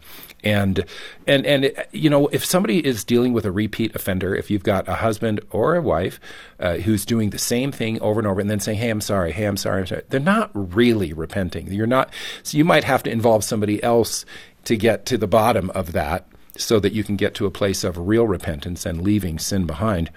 and 0.45 0.85
and 1.27 1.45
and 1.47 1.73
you 1.93 2.09
know 2.09 2.29
if 2.29 2.45
somebody 2.45 2.85
is 2.87 3.05
dealing 3.05 3.33
with 3.33 3.45
a 3.45 3.53
repeat 3.53 3.95
offender 3.95 4.35
if 4.35 4.51
you've 4.51 4.63
got 4.63 4.87
a 4.89 4.95
husband 4.95 5.41
or 5.51 5.75
a 5.75 5.83
wife 5.83 6.21
uh, 6.61 6.77
who's 6.77 7.05
doing 7.05 7.31
the 7.31 7.39
same 7.39 7.73
thing 7.73 8.01
over 8.01 8.21
and 8.21 8.27
over 8.27 8.41
and 8.41 8.49
then 8.49 8.61
saying 8.61 8.79
hey 8.79 8.89
i'm 8.89 9.01
sorry 9.01 9.33
hey 9.33 9.45
i'm 9.45 9.57
sorry 9.57 9.81
i'm 9.81 9.87
sorry 9.87 10.03
they're 10.09 10.21
not 10.21 10.51
really 10.55 11.13
repenting. 11.13 11.73
You're 11.73 11.87
not 11.87 12.13
so 12.43 12.57
you 12.57 12.65
might 12.65 12.85
have 12.85 13.03
to 13.05 13.11
involve 13.11 13.45
somebody 13.45 13.83
else 13.83 14.25
to 14.65 14.77
get 14.77 15.07
to 15.07 15.19
the 15.19 15.27
bottom 15.27 15.71
of 15.71 15.93
that 15.93 16.27
so 16.57 16.81
that 16.81 16.93
you 16.93 17.05
can 17.05 17.17
get 17.17 17.35
to 17.35 17.47
a 17.47 17.51
place 17.51 17.85
of 17.85 17.97
real 17.97 18.27
repentance 18.27 18.85
and 18.85 19.03
leaving 19.03 19.39
sin 19.39 19.67
behind. 19.67 20.11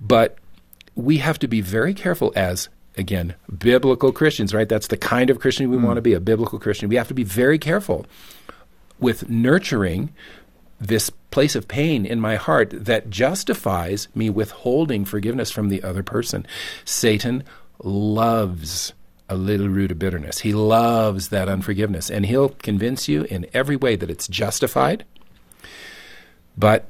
But 0.00 0.38
we 0.94 1.18
have 1.18 1.38
to 1.40 1.48
be 1.48 1.60
very 1.60 1.94
careful 1.94 2.32
as 2.34 2.68
again 2.96 3.34
biblical 3.58 4.12
christians 4.12 4.54
right? 4.54 4.68
That's 4.68 4.86
the 4.86 4.96
kind 4.96 5.28
of 5.30 5.40
christian 5.40 5.70
we 5.70 5.76
mm. 5.76 5.82
want 5.82 5.96
to 5.96 6.02
be 6.02 6.14
a 6.14 6.20
biblical 6.20 6.58
christian. 6.58 6.88
We 6.88 6.96
have 6.96 7.08
to 7.08 7.14
be 7.14 7.24
very 7.24 7.58
careful 7.58 8.06
with 8.98 9.28
nurturing 9.28 10.12
this 10.80 11.10
place 11.30 11.54
of 11.54 11.68
pain 11.68 12.04
in 12.04 12.20
my 12.20 12.36
heart 12.36 12.70
that 12.72 13.10
justifies 13.10 14.08
me 14.14 14.28
withholding 14.28 15.04
forgiveness 15.04 15.50
from 15.50 15.68
the 15.68 15.82
other 15.82 16.02
person. 16.02 16.46
Satan 16.84 17.44
loves 17.82 18.92
a 19.28 19.36
little 19.36 19.68
root 19.68 19.90
of 19.90 19.98
bitterness. 19.98 20.38
He 20.40 20.52
loves 20.52 21.28
that 21.30 21.48
unforgiveness, 21.48 22.10
and 22.10 22.26
he'll 22.26 22.50
convince 22.50 23.08
you 23.08 23.24
in 23.24 23.46
every 23.52 23.76
way 23.76 23.96
that 23.96 24.10
it's 24.10 24.28
justified. 24.28 25.04
But 26.56 26.86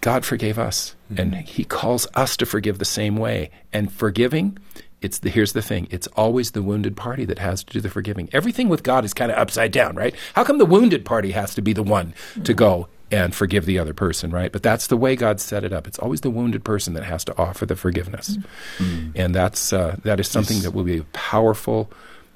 God 0.00 0.24
forgave 0.24 0.58
us, 0.58 0.94
mm-hmm. 1.10 1.20
and 1.20 1.34
He 1.34 1.64
calls 1.64 2.06
us 2.14 2.36
to 2.36 2.46
forgive 2.46 2.78
the 2.78 2.84
same 2.84 3.16
way. 3.16 3.50
And 3.72 3.92
forgiving 3.92 4.56
it's 5.02 5.18
the, 5.20 5.30
here's 5.30 5.52
the 5.52 5.62
thing 5.62 5.86
it's 5.90 6.06
always 6.08 6.52
the 6.52 6.62
wounded 6.62 6.96
party 6.96 7.24
that 7.24 7.38
has 7.38 7.62
to 7.64 7.72
do 7.72 7.80
the 7.80 7.90
forgiving 7.90 8.28
everything 8.32 8.68
with 8.68 8.82
god 8.82 9.04
is 9.04 9.14
kind 9.14 9.30
of 9.30 9.38
upside 9.38 9.72
down 9.72 9.94
right 9.94 10.14
how 10.34 10.44
come 10.44 10.58
the 10.58 10.66
wounded 10.66 11.04
party 11.04 11.32
has 11.32 11.54
to 11.54 11.62
be 11.62 11.72
the 11.72 11.82
one 11.82 12.14
to 12.44 12.54
go 12.54 12.88
and 13.10 13.34
forgive 13.34 13.66
the 13.66 13.78
other 13.78 13.94
person 13.94 14.30
right 14.30 14.52
but 14.52 14.62
that's 14.62 14.86
the 14.88 14.96
way 14.96 15.14
god 15.14 15.40
set 15.40 15.64
it 15.64 15.72
up 15.72 15.86
it's 15.86 15.98
always 15.98 16.22
the 16.22 16.30
wounded 16.30 16.64
person 16.64 16.94
that 16.94 17.04
has 17.04 17.24
to 17.24 17.36
offer 17.38 17.66
the 17.66 17.76
forgiveness 17.76 18.38
mm. 18.78 19.12
and 19.14 19.34
that's 19.34 19.72
uh, 19.72 19.96
that 20.02 20.18
is 20.18 20.28
something 20.28 20.60
that 20.62 20.72
will 20.72 20.84
be 20.84 20.98
a 20.98 21.04
powerful 21.12 21.90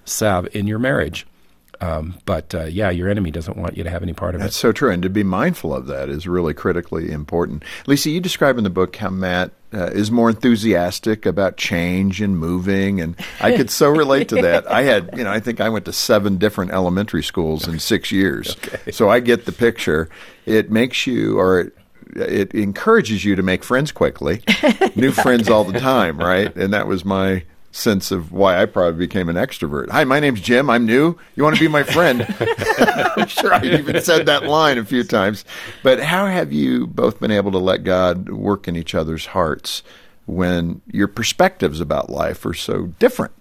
salve 0.05 0.49
in 0.55 0.67
your 0.67 0.79
marriage 0.79 1.27
um, 1.81 2.19
but 2.27 2.55
uh, 2.55 2.65
yeah, 2.65 2.91
your 2.91 3.09
enemy 3.09 3.31
doesn't 3.31 3.57
want 3.57 3.77
you 3.77 3.85
to 3.85 3.91
have 3.91 4.03
any 4.03 4.13
part 4.13 4.35
of 4.35 4.41
That's 4.41 4.51
it. 4.51 4.53
That's 4.53 4.57
so 4.59 4.73
true. 4.73 4.91
And 4.91 5.03
to 5.03 5.09
be 5.09 5.23
mindful 5.23 5.75
of 5.75 5.87
that 5.87 6.11
is 6.11 6.27
really 6.27 6.53
critically 6.53 7.11
important. 7.11 7.65
Lisa, 7.87 8.11
you 8.11 8.21
describe 8.21 8.59
in 8.59 8.65
the 8.65 8.71
book 8.71 8.97
how 8.97 9.09
Matt 9.09 9.53
uh, 9.73 9.87
is 9.87 10.11
more 10.11 10.31
enthusiastic 10.31 11.27
about 11.27 11.57
change 11.57 12.21
and 12.21 12.39
moving. 12.39 13.01
And 13.01 13.17
I 13.41 13.57
could 13.57 13.71
so 13.71 13.89
relate 13.89 14.29
to 14.31 14.43
that. 14.43 14.71
I 14.71 14.83
had, 14.83 15.11
you 15.17 15.25
know, 15.25 15.31
I 15.31 15.41
think 15.41 15.61
I 15.61 15.69
went 15.69 15.85
to 15.85 15.93
seven 15.93 16.39
different 16.39 16.73
elementary 16.73 17.23
schools 17.23 17.69
in 17.69 17.79
six 17.79 18.11
years. 18.11 18.57
Okay. 18.57 18.91
So 18.93 19.09
I 19.09 19.21
get 19.21 19.47
the 19.47 19.53
picture. 19.53 20.09
It 20.47 20.71
makes 20.71 21.07
you, 21.07 21.39
or 21.39 21.61
it, 21.61 21.75
it 22.17 22.55
encourages 22.55 23.25
you 23.25 23.37
to 23.37 23.43
make 23.43 23.63
friends 23.63 23.93
quickly, 23.93 24.43
new 24.97 25.13
friends 25.13 25.49
all 25.49 25.65
the 25.65 25.79
time, 25.79 26.19
right? 26.19 26.55
And 26.57 26.73
that 26.73 26.87
was 26.87 27.05
my 27.05 27.45
sense 27.73 28.11
of 28.11 28.33
why 28.33 28.61
I 28.61 28.67
probably 28.67 28.99
became 28.99 29.29
an 29.29 29.37
extrovert. 29.37 29.91
Hi, 29.91 30.05
my 30.05 30.21
name's 30.21 30.41
Jim. 30.41 30.69
I'm 30.69 30.87
new. 30.87 31.17
You 31.37 31.43
want 31.43 31.57
to 31.57 31.61
be 31.61 31.69
my 31.69 31.83
friend? 31.83 32.27
I'm 33.17 33.29
sure 33.29 33.55
I 33.55 33.63
even 33.65 34.01
said 34.03 34.27
that 34.27 34.45
line 34.45 34.79
a 34.79 34.85
few 34.85 35.05
times. 35.05 35.45
But 35.83 36.01
how 36.01 36.27
have 36.27 36.53
you 36.53 36.87
both 36.87 37.21
been 37.21 37.31
able 37.31 37.53
to 37.53 37.59
let 37.59 37.85
God 37.85 38.29
work 38.29 38.67
in 38.67 38.77
each 38.77 38.95
other's 38.95 39.27
hearts 39.27 39.83
when 40.27 40.81
your 40.91 41.09
perspectives 41.09 41.81
about 41.81 42.11
life 42.11 42.45
are 42.45 42.55
so 42.55 42.87
different? 42.99 43.33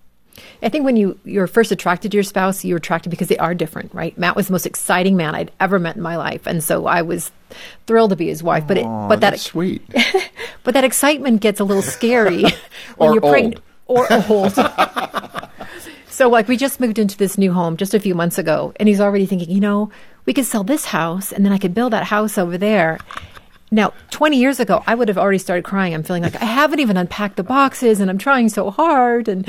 I 0.61 0.69
think 0.69 0.85
when 0.85 0.95
you 0.95 1.19
you're 1.25 1.47
first 1.47 1.71
attracted 1.71 2.11
to 2.11 2.17
your 2.17 2.23
spouse, 2.23 2.63
you're 2.63 2.77
attracted 2.77 3.09
because 3.09 3.27
they 3.27 3.37
are 3.37 3.53
different, 3.53 3.93
right? 3.93 4.17
Matt 4.17 4.35
was 4.35 4.47
the 4.47 4.53
most 4.53 4.65
exciting 4.65 5.17
man 5.17 5.35
I'd 5.35 5.51
ever 5.59 5.79
met 5.79 5.97
in 5.97 6.01
my 6.01 6.15
life, 6.15 6.47
and 6.47 6.63
so 6.63 6.85
I 6.85 7.01
was 7.01 7.31
thrilled 7.87 8.11
to 8.11 8.15
be 8.15 8.27
his 8.27 8.41
wife. 8.41 8.65
But 8.65 8.77
it, 8.77 8.83
but 8.83 9.19
that 9.21 9.39
sweet. 9.39 9.81
but 10.63 10.73
that 10.75 10.83
excitement 10.85 11.41
gets 11.41 11.59
a 11.59 11.65
little 11.65 11.83
scary 11.83 12.43
when 12.97 13.13
you're 13.13 13.21
pregnant 13.21 13.61
or 13.89 14.07
old. 14.13 14.53
so, 16.09 16.29
like, 16.29 16.47
we 16.47 16.55
just 16.55 16.79
moved 16.79 16.99
into 16.99 17.17
this 17.17 17.37
new 17.37 17.51
home 17.51 17.75
just 17.75 17.93
a 17.93 17.99
few 17.99 18.15
months 18.15 18.37
ago, 18.37 18.71
and 18.77 18.87
he's 18.87 19.01
already 19.01 19.25
thinking, 19.25 19.49
you 19.49 19.59
know, 19.59 19.91
we 20.25 20.33
could 20.33 20.45
sell 20.45 20.63
this 20.63 20.85
house, 20.85 21.33
and 21.33 21.43
then 21.43 21.51
I 21.51 21.57
could 21.57 21.73
build 21.73 21.91
that 21.91 22.05
house 22.05 22.37
over 22.37 22.57
there. 22.57 22.99
Now, 23.71 23.93
20 24.09 24.37
years 24.37 24.59
ago, 24.59 24.83
I 24.87 24.95
would 24.95 25.07
have 25.09 25.17
already 25.17 25.37
started 25.37 25.63
crying. 25.63 25.93
I'm 25.93 26.01
feeling 26.01 26.23
like 26.23 26.35
I 26.35 26.45
haven't 26.45 26.79
even 26.79 26.97
unpacked 26.97 27.37
the 27.37 27.43
boxes 27.43 27.99
and 27.99 28.09
I'm 28.09 28.17
trying 28.17 28.49
so 28.49 28.71
hard. 28.71 29.27
And, 29.27 29.47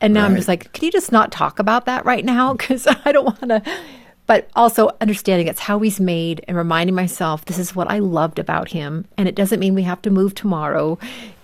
and 0.00 0.12
now 0.12 0.22
right. 0.22 0.30
I'm 0.30 0.36
just 0.36 0.48
like, 0.48 0.72
can 0.72 0.86
you 0.86 0.90
just 0.90 1.12
not 1.12 1.30
talk 1.30 1.60
about 1.60 1.86
that 1.86 2.04
right 2.04 2.24
now? 2.24 2.54
Because 2.60 2.88
I 2.88 3.12
don't 3.12 3.26
want 3.26 3.64
to. 3.64 3.78
But 4.26 4.48
also 4.54 4.90
understanding 5.00 5.46
it's 5.46 5.60
how 5.60 5.78
he's 5.78 6.00
made 6.00 6.44
and 6.46 6.56
reminding 6.56 6.94
myself 6.94 7.44
this 7.44 7.58
is 7.58 7.74
what 7.74 7.90
I 7.90 8.00
loved 8.00 8.38
about 8.38 8.68
him. 8.68 9.06
And 9.16 9.28
it 9.28 9.34
doesn't 9.34 9.60
mean 9.60 9.74
we 9.74 9.82
have 9.82 10.02
to 10.02 10.10
move 10.10 10.34
tomorrow. 10.34 10.98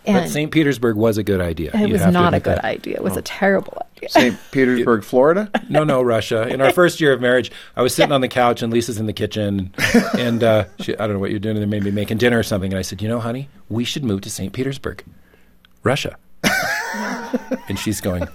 And 0.07 0.25
but 0.25 0.29
St. 0.29 0.51
Petersburg 0.51 0.97
was 0.97 1.19
a 1.19 1.25
good 1.25 1.41
idea. 1.41 1.71
It 1.75 1.89
you 1.89 1.93
was 1.93 2.07
not 2.07 2.33
a 2.33 2.41
good 2.41 2.59
that. 2.59 2.65
idea. 2.65 2.95
It 2.95 3.03
was 3.03 3.17
oh. 3.17 3.19
a 3.19 3.23
terrible 3.23 3.83
idea. 3.97 4.09
St. 4.09 4.39
Petersburg, 4.53 5.03
Florida? 5.05 5.51
no, 5.69 5.83
no, 5.83 6.01
Russia. 6.01 6.47
In 6.47 6.61
our 6.61 6.73
first 6.73 7.01
year 7.01 7.13
of 7.13 7.21
marriage, 7.21 7.51
I 7.75 7.83
was 7.83 7.95
sitting 7.95 8.11
yeah. 8.11 8.17
on 8.17 8.21
the 8.21 8.29
couch 8.29 8.63
and 8.63 8.73
Lisa's 8.73 8.99
in 8.99 9.07
the 9.07 9.13
kitchen, 9.13 9.75
and 10.17 10.45
uh, 10.45 10.67
she, 10.81 10.95
I 10.95 11.07
don't 11.07 11.15
know 11.15 11.19
what 11.19 11.31
you're 11.31 11.41
doing. 11.41 11.57
They 11.57 11.67
made 11.67 11.83
me 11.83 11.91
making 11.91 12.19
dinner 12.19 12.39
or 12.39 12.45
something, 12.45 12.73
and 12.73 12.79
I 12.79 12.83
said, 12.83 13.03
"You 13.03 13.09
know, 13.09 13.19
honey, 13.19 13.49
we 13.69 13.85
should 13.85 14.05
move 14.05 14.21
to 14.23 14.31
St. 14.31 14.53
Petersburg, 14.53 15.05
Russia." 15.83 16.17
and 17.69 17.79
she's 17.79 18.01
going, 18.01 18.29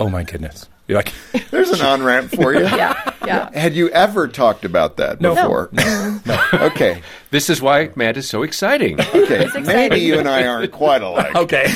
"Oh 0.00 0.08
my 0.08 0.24
goodness." 0.24 0.68
You're 0.88 0.98
like, 0.98 1.12
there's 1.50 1.70
an 1.70 1.82
on 1.82 2.02
ramp 2.02 2.32
for 2.32 2.54
you. 2.54 2.60
yeah, 2.62 3.12
yeah. 3.24 3.50
Had 3.56 3.74
you 3.74 3.90
ever 3.90 4.26
talked 4.26 4.64
about 4.64 4.96
that 4.96 5.20
no, 5.20 5.34
before? 5.34 5.68
No, 5.72 6.20
no. 6.24 6.48
okay. 6.54 7.02
This 7.30 7.50
is 7.50 7.60
why 7.60 7.90
Matt 7.94 8.16
is 8.16 8.26
so 8.28 8.42
exciting. 8.42 8.98
Okay. 8.98 9.44
Exciting. 9.44 9.66
Maybe 9.66 10.00
you 10.00 10.18
and 10.18 10.26
I 10.26 10.46
aren't 10.46 10.72
quite 10.72 11.02
alike. 11.02 11.36
okay. 11.36 11.66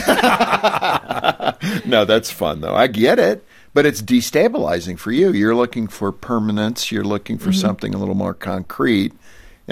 no, 1.84 2.06
that's 2.06 2.30
fun 2.30 2.62
though. 2.62 2.74
I 2.74 2.86
get 2.86 3.18
it. 3.18 3.46
But 3.74 3.86
it's 3.86 4.02
destabilizing 4.02 4.98
for 4.98 5.12
you. 5.12 5.32
You're 5.32 5.54
looking 5.54 5.88
for 5.88 6.12
permanence. 6.12 6.92
You're 6.92 7.04
looking 7.04 7.38
for 7.38 7.50
mm-hmm. 7.50 7.60
something 7.60 7.94
a 7.94 7.98
little 7.98 8.14
more 8.14 8.34
concrete 8.34 9.14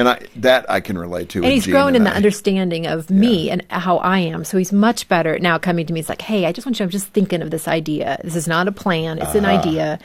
and 0.01 0.09
I, 0.09 0.27
that 0.37 0.69
I 0.71 0.81
can 0.81 0.97
relate 0.97 1.29
to. 1.31 1.43
And 1.43 1.53
he's 1.53 1.67
grown 1.67 1.95
in 1.95 2.05
the 2.05 2.11
understanding 2.11 2.87
of 2.87 3.11
me 3.11 3.47
yeah. 3.47 3.53
and 3.53 3.67
how 3.69 3.99
I 3.99 4.19
am. 4.21 4.45
So 4.45 4.57
he's 4.57 4.73
much 4.73 5.09
better 5.09 5.39
now 5.39 5.59
coming 5.59 5.87
to 5.87 5.93
me. 5.93 6.01
He's 6.01 6.09
like, 6.09 6.23
hey, 6.23 6.47
I 6.47 6.53
just 6.53 6.67
want 6.67 6.81
you. 6.81 6.85
I'm 6.85 6.91
just 6.91 7.09
thinking 7.09 7.43
of 7.43 7.51
this 7.51 7.69
idea. 7.69 8.19
This 8.25 8.35
is 8.35 8.49
not 8.49 8.67
a 8.67 8.73
plan. 8.73 9.19
It's 9.19 9.29
uh-huh. 9.29 9.39
an 9.39 9.45
idea. 9.45 9.99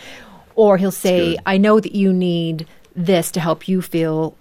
Or 0.55 0.77
he'll 0.77 0.91
say, 0.91 1.37
I 1.45 1.57
know 1.57 1.79
that 1.79 1.93
you 1.93 2.11
need 2.11 2.67
this 2.93 3.31
to 3.31 3.39
help 3.39 3.67
you 3.67 3.81
feel 3.81 4.35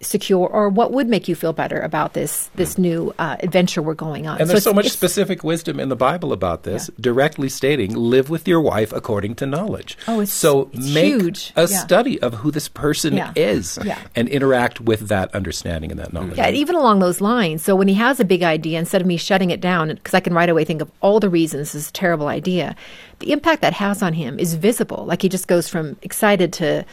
secure 0.00 0.46
or 0.46 0.68
what 0.68 0.92
would 0.92 1.08
make 1.08 1.26
you 1.26 1.34
feel 1.34 1.54
better 1.54 1.80
about 1.80 2.12
this 2.12 2.50
this 2.54 2.76
new 2.76 3.14
uh, 3.18 3.36
adventure 3.40 3.80
we're 3.80 3.94
going 3.94 4.26
on 4.26 4.38
and 4.38 4.50
there's 4.50 4.62
so, 4.62 4.70
so 4.70 4.74
much 4.74 4.90
specific 4.90 5.42
wisdom 5.42 5.80
in 5.80 5.88
the 5.88 5.96
bible 5.96 6.34
about 6.34 6.64
this 6.64 6.90
yeah. 6.90 6.94
directly 7.00 7.48
stating 7.48 7.94
live 7.94 8.28
with 8.28 8.46
your 8.46 8.60
wife 8.60 8.92
according 8.92 9.34
to 9.34 9.46
knowledge 9.46 9.96
oh 10.06 10.20
it's 10.20 10.32
so 10.32 10.68
it's 10.74 10.92
make 10.92 11.06
huge. 11.06 11.52
a 11.56 11.62
yeah. 11.62 11.78
study 11.78 12.20
of 12.20 12.34
who 12.34 12.50
this 12.50 12.68
person 12.68 13.16
yeah. 13.16 13.32
is 13.34 13.78
and 14.14 14.28
interact 14.28 14.82
with 14.82 15.08
that 15.08 15.34
understanding 15.34 15.90
and 15.90 15.98
that 15.98 16.12
knowledge 16.12 16.36
yeah 16.36 16.50
even 16.50 16.74
along 16.74 16.98
those 16.98 17.22
lines 17.22 17.62
so 17.62 17.74
when 17.74 17.88
he 17.88 17.94
has 17.94 18.20
a 18.20 18.24
big 18.24 18.42
idea 18.42 18.78
instead 18.78 19.00
of 19.00 19.06
me 19.06 19.16
shutting 19.16 19.50
it 19.50 19.62
down 19.62 19.88
because 19.88 20.12
i 20.12 20.20
can 20.20 20.34
right 20.34 20.50
away 20.50 20.62
think 20.64 20.82
of 20.82 20.90
all 21.00 21.20
the 21.20 21.30
reasons 21.30 21.72
this 21.72 21.82
is 21.82 21.88
a 21.88 21.92
terrible 21.92 22.28
idea 22.28 22.76
the 23.20 23.32
impact 23.32 23.62
that 23.62 23.72
has 23.72 24.02
on 24.02 24.12
him 24.12 24.38
is 24.38 24.54
visible 24.54 25.06
like 25.06 25.22
he 25.22 25.28
just 25.28 25.48
goes 25.48 25.68
from 25.68 25.96
excited 26.02 26.52
to 26.52 26.84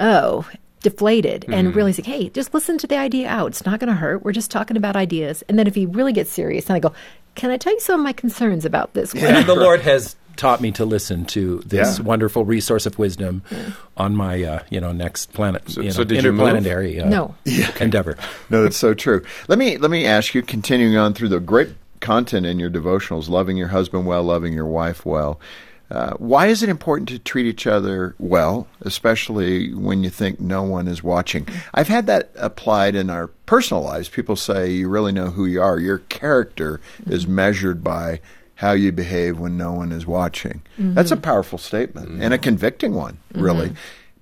oh 0.00 0.44
deflated 0.82 1.42
mm-hmm. 1.42 1.52
and 1.54 1.76
realizing, 1.76 2.04
hey, 2.04 2.28
just 2.30 2.54
listen 2.54 2.78
to 2.78 2.86
the 2.86 2.96
idea 2.96 3.28
out. 3.28 3.48
It's 3.48 3.64
not 3.66 3.80
going 3.80 3.88
to 3.88 3.94
hurt. 3.94 4.24
We're 4.24 4.32
just 4.32 4.50
talking 4.50 4.76
about 4.76 4.96
ideas. 4.96 5.42
And 5.48 5.58
then 5.58 5.66
if 5.66 5.74
he 5.74 5.86
really 5.86 6.12
gets 6.12 6.30
serious, 6.30 6.66
then 6.66 6.76
I 6.76 6.80
go, 6.80 6.92
Can 7.34 7.50
I 7.50 7.56
tell 7.56 7.72
you 7.72 7.80
some 7.80 8.00
of 8.00 8.04
my 8.04 8.12
concerns 8.12 8.64
about 8.64 8.94
this 8.94 9.14
one? 9.14 9.24
And 9.24 9.46
the 9.46 9.54
Lord 9.54 9.80
has 9.82 10.16
taught 10.36 10.60
me 10.60 10.72
to 10.72 10.84
listen 10.84 11.24
to 11.26 11.58
this 11.66 11.98
Yeah. 11.98 12.04
wonderful 12.04 12.44
resource 12.44 12.86
of 12.86 12.98
wisdom 12.98 13.42
on 13.96 14.16
my 14.16 14.42
uh, 14.42 14.62
you 14.70 14.80
know 14.80 14.92
next 14.92 15.32
planet, 15.32 15.68
So- 15.68 15.82
you 15.82 15.88
know, 15.88 15.92
so 15.92 16.04
did 16.04 16.22
you 16.22 16.30
interplanetary 16.30 17.00
uh, 17.00 17.08
No. 17.08 17.34
endeavor. 17.80 18.16
No, 18.48 18.62
that's 18.62 18.76
so 18.76 18.94
true. 18.94 19.22
Let 19.48 19.58
me 19.58 19.76
let 19.76 19.90
me 19.90 20.06
ask 20.06 20.34
you, 20.34 20.42
continuing 20.42 20.96
on 20.96 21.14
through 21.14 21.28
the 21.28 21.40
great 21.40 21.70
content 22.00 22.46
in 22.46 22.58
your 22.58 22.70
devotionals, 22.70 23.28
loving 23.28 23.56
your 23.56 23.68
husband 23.68 24.06
well, 24.06 24.22
loving 24.22 24.54
your 24.54 24.66
wife 24.66 25.04
well. 25.04 25.38
Uh, 25.90 26.12
why 26.14 26.46
is 26.46 26.62
it 26.62 26.68
important 26.68 27.08
to 27.08 27.18
treat 27.18 27.46
each 27.46 27.66
other 27.66 28.14
well, 28.18 28.68
especially 28.82 29.74
when 29.74 30.04
you 30.04 30.10
think 30.10 30.38
no 30.38 30.62
one 30.62 30.86
is 30.86 31.02
watching? 31.02 31.46
I've 31.74 31.88
had 31.88 32.06
that 32.06 32.30
applied 32.36 32.94
in 32.94 33.10
our 33.10 33.26
personal 33.46 33.82
lives. 33.82 34.08
People 34.08 34.36
say 34.36 34.70
you 34.70 34.88
really 34.88 35.12
know 35.12 35.30
who 35.30 35.46
you 35.46 35.60
are. 35.60 35.80
Your 35.80 35.98
character 35.98 36.80
mm-hmm. 37.00 37.12
is 37.12 37.26
measured 37.26 37.82
by 37.82 38.20
how 38.54 38.72
you 38.72 38.92
behave 38.92 39.38
when 39.38 39.56
no 39.56 39.72
one 39.72 39.90
is 39.90 40.06
watching. 40.06 40.62
Mm-hmm. 40.78 40.94
That's 40.94 41.10
a 41.10 41.16
powerful 41.16 41.58
statement 41.58 42.08
mm-hmm. 42.08 42.22
and 42.22 42.34
a 42.34 42.38
convicting 42.38 42.94
one, 42.94 43.18
really. 43.32 43.72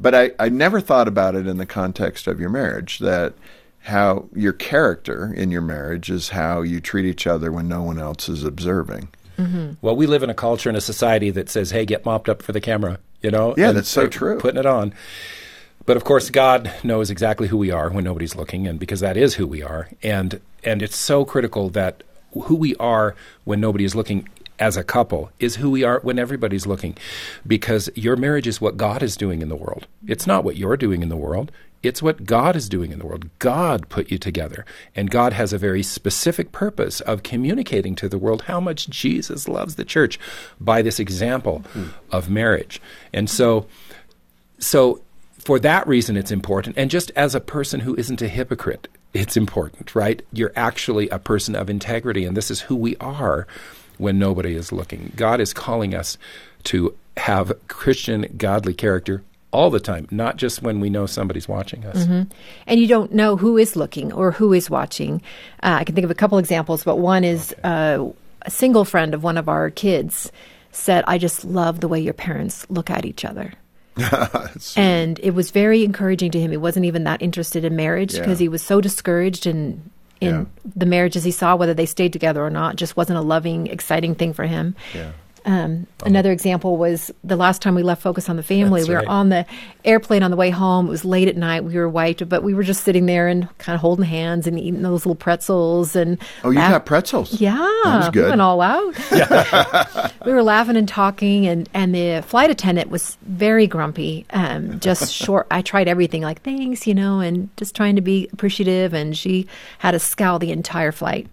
But 0.01 0.15
I, 0.15 0.31
I 0.39 0.49
never 0.49 0.81
thought 0.81 1.09
about 1.09 1.35
it 1.35 1.47
in 1.47 1.59
the 1.59 1.67
context 1.67 2.29
of 2.29 2.39
your 2.39 2.51
marriage 2.51 3.01
that 3.01 3.35
how 3.81 4.29
your 4.35 4.53
character 4.53 5.33
in 5.35 5.51
your 5.51 5.61
marriage 5.61 6.09
is 6.09 6.31
how 6.31 6.63
you 6.63 6.81
treat 6.81 7.05
each 7.05 7.27
other 7.27 7.51
when 7.51 7.69
no 7.69 7.83
one 7.83 7.99
else 7.99 8.29
is 8.29 8.45
observing. 8.45 9.09
Mm-hmm. 9.39 9.75
Well, 9.81 9.97
we 9.97 10.07
live 10.07 10.23
in 10.23 10.31
a 10.31 10.35
culture 10.35 10.69
and 10.69 10.77
a 10.77 10.81
society 10.81 11.31
that 11.31 11.49
says, 11.49 11.71
"Hey, 11.71 11.85
get 11.85 12.05
mopped 12.05 12.29
up 12.29 12.43
for 12.43 12.53
the 12.53 12.61
camera," 12.61 12.99
you 13.23 13.31
know. 13.31 13.55
Yeah, 13.57 13.69
and 13.69 13.77
that's 13.77 13.89
so 13.89 14.09
true. 14.09 14.39
Putting 14.39 14.59
it 14.59 14.67
on. 14.67 14.93
But 15.87 15.97
of 15.97 16.05
course, 16.05 16.29
God 16.29 16.71
knows 16.83 17.09
exactly 17.11 17.49
who 17.49 17.57
we 17.57 17.71
are 17.71 17.89
when 17.89 18.05
nobody's 18.05 18.37
looking, 18.37 18.67
and 18.67 18.79
because 18.79 19.01
that 19.01 19.17
is 19.17 19.35
who 19.35 19.47
we 19.47 19.63
are, 19.63 19.89
and 20.03 20.41
and 20.65 20.83
it's 20.83 20.97
so 20.97 21.25
critical 21.25 21.71
that 21.71 22.03
who 22.33 22.57
we 22.57 22.75
are 22.77 23.15
when 23.45 23.61
nobody 23.61 23.85
is 23.85 23.95
looking 23.95 24.29
as 24.59 24.77
a 24.77 24.85
couple 24.85 25.31
is 25.39 25.57
who 25.57 25.71
we 25.71 25.85
are 25.85 26.01
when 26.01 26.19
everybody's 26.19 26.67
looking, 26.67 26.97
because 27.47 27.89
your 27.95 28.17
marriage 28.17 28.47
is 28.47 28.61
what 28.61 28.77
God 28.77 29.03
is 29.03 29.17
doing 29.17 29.41
in 29.41 29.49
the 29.49 29.57
world. 29.57 29.87
It's 30.07 30.27
not 30.27 30.45
what 30.45 30.57
you're 30.57 30.77
doing 30.77 31.03
in 31.03 31.09
the 31.09 31.17
world. 31.17 31.53
It's 31.83 32.03
what 32.03 32.25
God 32.25 32.57
is 32.57 32.69
doing 32.69 32.91
in 32.91 32.99
the 32.99 33.07
world. 33.07 33.29
God 33.39 33.89
put 33.89 34.11
you 34.11 34.19
together. 34.19 34.65
And 34.97 35.11
God 35.11 35.33
has 35.33 35.53
a 35.53 35.59
very 35.59 35.83
specific 35.83 36.51
purpose 36.51 37.01
of 37.01 37.23
communicating 37.23 37.95
to 37.97 38.09
the 38.09 38.19
world 38.19 38.43
how 38.43 38.61
much 38.61 38.89
Jesus 38.89 39.47
loves 39.47 39.77
the 39.77 39.85
church 39.85 40.19
by 40.61 40.83
this 40.83 40.99
example 40.99 41.61
hmm. 41.73 41.89
of 42.11 42.29
marriage. 42.29 42.81
And 43.13 43.31
so, 43.31 43.67
so 44.59 45.03
for 45.39 45.59
that 45.61 45.87
reason, 45.87 46.17
it's 46.17 46.33
important. 46.33 46.77
And 46.77 46.91
just 46.91 47.13
as 47.15 47.35
a 47.35 47.41
person 47.41 47.81
who 47.81 47.95
isn't 47.95 48.23
a 48.23 48.29
hypocrite, 48.29 48.89
it's 49.15 49.37
important, 49.37 49.95
right? 49.95 50.21
You're 50.33 50.53
actually 50.57 51.09
a 51.09 51.19
person 51.19 51.55
of 51.55 51.71
integrity, 51.71 52.25
and 52.25 52.37
this 52.37 52.51
is 52.51 52.61
who 52.61 52.77
we 52.77 52.97
are 52.97 53.47
when 53.97 54.19
nobody 54.19 54.55
is 54.55 54.73
looking. 54.73 55.13
God 55.17 55.41
is 55.41 55.55
calling 55.55 55.95
us 55.95 56.19
to 56.65 56.95
have 57.17 57.53
Christian, 57.69 58.35
godly 58.37 58.75
character 58.75 59.23
all 59.51 59.71
the 59.71 59.81
time, 59.81 60.07
not 60.11 60.37
just 60.37 60.63
when 60.63 60.79
we 60.81 60.91
know 60.91 61.07
somebody's 61.07 61.49
watching 61.49 61.85
us. 61.87 62.07
and 62.67 62.81
you 62.81 62.87
don't 62.87 63.13
know 63.15 63.37
who 63.37 63.57
is 63.57 63.77
looking 63.77 64.13
or 64.13 64.31
who 64.33 64.53
is 64.53 64.69
watching. 64.69 65.23
Uh, 65.63 65.79
I 65.81 65.85
can 65.85 65.95
think 65.95 66.05
of 66.05 66.11
a 66.11 66.15
couple 66.15 66.37
examples, 66.39 66.85
but 66.85 66.97
one 66.97 67.25
is 67.25 67.55
uh, 67.65 68.05
a 68.43 68.51
single 68.51 68.85
friend 68.85 69.15
of 69.15 69.23
one 69.23 69.39
of 69.39 69.49
our 69.49 69.71
kids 69.71 70.31
said, 70.73 71.03
I 71.07 71.17
just 71.19 71.45
love 71.45 71.81
the 71.81 71.89
way 71.89 71.99
your 71.99 72.13
parents 72.15 72.67
look 72.69 72.91
at 72.91 73.05
each 73.07 73.25
other. 73.25 73.53
and 74.77 75.19
it 75.21 75.33
was 75.35 75.51
very 75.51 75.85
encouraging 75.85 76.31
to 76.33 76.41
him. 76.41 76.51
He 76.51 76.57
wasn't 76.57 76.87
even 76.87 77.05
that 77.05 77.23
interested 77.23 77.65
in 77.65 77.75
marriage 77.77 78.15
Yeah. 78.15 78.21
because 78.21 78.39
he 78.39 78.49
was 78.49 78.63
so 78.63 78.81
discouraged 78.81 79.47
in 79.47 79.91
in 80.21 80.29
Yeah. 80.35 80.45
the 80.75 80.87
marriages 80.87 81.23
he 81.23 81.31
saw, 81.31 81.55
whether 81.55 81.75
they 81.75 81.87
stayed 81.87 82.13
together 82.13 82.45
or 82.45 82.51
not, 82.51 82.75
just 82.75 82.97
wasn't 82.97 83.19
a 83.19 83.23
loving, 83.23 83.69
exciting 83.69 84.17
thing 84.17 84.33
for 84.33 84.47
him. 84.47 84.75
Yeah. 84.93 85.13
Um, 85.49 85.87
Another 86.05 86.31
example 86.31 86.77
was 86.77 87.11
the 87.25 87.35
last 87.37 87.63
time 87.63 87.75
we 87.75 87.83
left 87.83 88.03
Focus 88.03 88.29
on 88.29 88.37
the 88.37 88.43
Family. 88.43 88.81
That's 88.83 88.89
we 88.89 88.95
were 88.95 89.01
right. 89.01 89.09
on 89.09 89.31
the 89.31 89.47
airplane 89.85 90.23
on 90.23 90.31
the 90.31 90.37
way 90.37 90.51
home. 90.51 90.87
It 90.87 90.91
was 90.91 91.05
late 91.05 91.27
at 91.27 91.37
night. 91.37 91.65
We 91.65 91.75
were 91.75 91.89
wiped, 91.89 92.29
but 92.29 92.43
we 92.43 92.53
were 92.55 92.63
just 92.63 92.85
sitting 92.85 93.07
there 93.07 93.27
and 93.29 93.49
kind 93.59 93.75
of 93.75 93.81
holding 93.81 94.05
hands 94.05 94.47
and 94.47 94.59
eating 94.61 94.83
those 94.83 95.07
little 95.07 95.15
pretzels. 95.17 95.97
And 95.97 96.19
Oh, 96.45 96.51
you 96.51 96.59
laugh- 96.59 96.71
got 96.73 96.87
pretzels. 96.87 97.41
yeah, 97.41 97.57
That 97.85 97.97
was 98.07 98.15
we 98.15 98.23
went 98.23 98.41
all 98.43 98.61
out. 98.61 98.95
we 100.27 100.33
were 100.33 100.43
laughing 100.43 100.77
and 100.77 100.87
talking, 100.89 101.47
and, 101.47 101.69
and 101.73 101.95
the 101.95 102.23
flight 102.27 102.51
attendant 102.51 102.91
was 102.91 103.17
very 103.23 103.67
grumpy. 103.67 104.27
Um, 104.31 104.79
just 104.81 105.13
short. 105.25 105.47
I 105.51 105.63
tried 105.63 105.89
everything, 105.89 106.23
like 106.23 106.43
thanks, 106.43 106.87
you 106.87 106.95
know, 106.95 107.21
and 107.21 107.49
just 107.57 107.75
trying 107.75 107.97
to 107.97 108.03
be 108.03 108.29
appreciative. 108.33 108.93
And 108.93 109.17
she 109.17 109.47
had 109.79 109.95
a 109.95 109.99
scowl 109.99 110.39
the 110.39 110.53
entire 110.53 110.93
flight. 110.93 111.27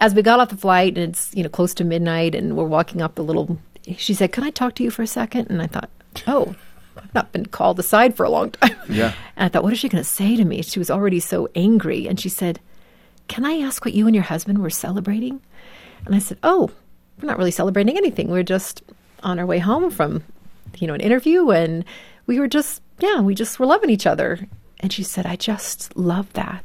As 0.00 0.14
we 0.14 0.22
got 0.22 0.38
off 0.40 0.50
the 0.50 0.56
flight, 0.56 0.96
and 0.96 1.10
it's 1.10 1.34
you 1.34 1.42
know 1.42 1.48
close 1.48 1.74
to 1.74 1.84
midnight, 1.84 2.34
and 2.34 2.56
we're 2.56 2.64
walking 2.64 3.02
up 3.02 3.14
the 3.16 3.24
little. 3.24 3.58
She 3.96 4.14
said, 4.14 4.32
"Can 4.32 4.44
I 4.44 4.50
talk 4.50 4.74
to 4.76 4.84
you 4.84 4.90
for 4.90 5.02
a 5.02 5.06
second? 5.06 5.50
And 5.50 5.60
I 5.60 5.66
thought, 5.66 5.90
"Oh, 6.26 6.54
I've 6.96 7.14
not 7.14 7.32
been 7.32 7.46
called 7.46 7.78
aside 7.78 8.16
for 8.16 8.24
a 8.24 8.30
long 8.30 8.50
time." 8.52 8.76
Yeah. 8.88 9.12
And 9.36 9.44
I 9.44 9.48
thought, 9.48 9.62
what 9.62 9.72
is 9.72 9.78
she 9.78 9.88
going 9.88 10.02
to 10.02 10.08
say 10.08 10.36
to 10.36 10.44
me? 10.44 10.62
She 10.62 10.78
was 10.78 10.90
already 10.90 11.20
so 11.20 11.48
angry. 11.54 12.06
And 12.08 12.18
she 12.18 12.28
said, 12.28 12.60
Can 13.28 13.44
I 13.44 13.58
ask 13.58 13.84
what 13.84 13.94
you 13.94 14.06
and 14.06 14.14
your 14.14 14.24
husband 14.24 14.58
were 14.58 14.70
celebrating? 14.70 15.40
And 16.06 16.14
I 16.14 16.18
said, 16.18 16.38
Oh, 16.42 16.70
we're 17.20 17.28
not 17.28 17.38
really 17.38 17.50
celebrating 17.50 17.96
anything. 17.96 18.28
We're 18.28 18.42
just 18.42 18.82
on 19.22 19.38
our 19.38 19.46
way 19.46 19.58
home 19.58 19.90
from, 19.90 20.24
you 20.78 20.86
know, 20.86 20.94
an 20.94 21.00
interview 21.00 21.50
and 21.50 21.84
we 22.26 22.38
were 22.38 22.48
just, 22.48 22.82
yeah, 22.98 23.20
we 23.20 23.34
just 23.34 23.58
were 23.58 23.66
loving 23.66 23.90
each 23.90 24.06
other. 24.06 24.38
And 24.80 24.92
she 24.92 25.02
said, 25.02 25.26
I 25.26 25.34
just 25.36 25.96
love 25.96 26.32
that. 26.34 26.62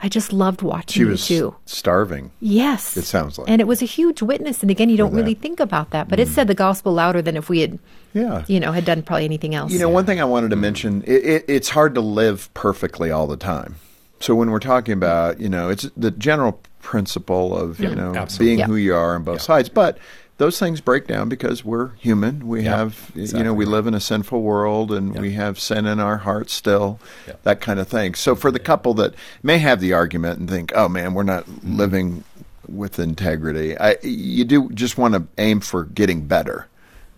I 0.00 0.08
just 0.08 0.32
loved 0.32 0.62
watching 0.62 0.92
She 0.94 1.00
you 1.00 1.08
was 1.08 1.26
too. 1.26 1.54
starving. 1.66 2.30
Yes. 2.40 2.96
It 2.96 3.02
sounds 3.02 3.36
like. 3.38 3.48
And 3.50 3.60
it 3.60 3.66
was 3.66 3.82
a 3.82 3.84
huge 3.84 4.22
witness. 4.22 4.62
And 4.62 4.70
again, 4.70 4.88
you 4.88 4.96
don't. 4.96 5.12
Mm. 5.12 5.16
really 5.16 5.34
think 5.34 5.58
about 5.60 5.90
that, 5.90 6.08
but 6.08 6.20
it 6.20 6.28
said 6.28 6.46
the 6.46 6.54
gospel 6.54 6.92
louder 6.92 7.20
than 7.20 7.36
if 7.36 7.48
we 7.48 7.60
had, 7.60 7.78
Yeah. 8.14 8.44
you 8.46 8.60
know, 8.60 8.70
had 8.72 8.84
done 8.84 9.02
probably 9.02 9.24
anything 9.24 9.54
else. 9.56 9.72
You 9.72 9.78
know, 9.80 9.88
one 9.88 10.06
thing 10.06 10.20
I 10.20 10.24
wanted 10.24 10.50
to 10.50 10.56
mention, 10.56 11.02
it, 11.06 11.24
it, 11.24 11.44
it's 11.48 11.68
hard 11.68 11.94
to 11.96 12.00
live 12.00 12.48
perfectly 12.54 13.10
all 13.10 13.26
the 13.26 13.36
time. 13.36 13.74
So 14.20 14.34
when 14.36 14.50
we're 14.52 14.60
talking 14.60 14.92
about, 14.94 15.40
you 15.40 15.48
know, 15.48 15.68
it's 15.68 15.90
the 15.96 16.12
general 16.12 16.60
principle 16.80 17.56
of, 17.58 17.80
you 17.80 17.94
know, 17.94 18.14
absolutely. 18.14 18.46
being 18.46 18.58
Yeah. 18.60 18.66
who 18.66 18.76
you 18.76 18.94
are 18.94 19.14
on 19.16 19.24
both 19.24 19.42
sides. 19.42 19.68
But 19.68 19.98
those 20.42 20.58
things 20.58 20.80
break 20.80 21.06
down 21.06 21.28
because 21.28 21.64
we're 21.64 21.90
human. 22.00 22.48
We 22.48 22.64
Yeah, 22.64 22.78
have, 22.78 23.12
you 23.14 23.44
know, 23.44 23.54
we 23.54 23.64
live 23.64 23.86
in 23.86 23.94
a 23.94 24.00
sinful 24.00 24.42
world 24.42 24.90
and 24.90 25.16
we 25.20 25.34
have 25.34 25.60
sin 25.60 25.86
in 25.86 26.00
our 26.00 26.16
hearts 26.16 26.52
still, 26.52 26.98
Yeah. 27.28 27.34
that 27.44 27.60
kind 27.60 27.78
of 27.78 27.86
thing. 27.86 28.16
So 28.16 28.34
for 28.34 28.50
the 28.50 28.58
couple 28.58 28.92
that 28.94 29.14
may 29.44 29.58
have 29.58 29.80
the 29.80 29.92
argument 29.92 30.40
and 30.40 30.50
think, 30.50 30.72
oh 30.74 30.88
man, 30.88 31.14
we're 31.14 31.22
not 31.22 31.44
Mm-hmm. 31.46 31.76
living 31.76 32.24
with 32.66 32.98
integrity, 32.98 33.78
I, 33.78 33.96
you 34.02 34.44
do 34.44 34.68
just 34.70 34.98
want 34.98 35.14
to 35.14 35.22
aim 35.38 35.60
for 35.60 35.84
getting 35.84 36.26
better, 36.26 36.66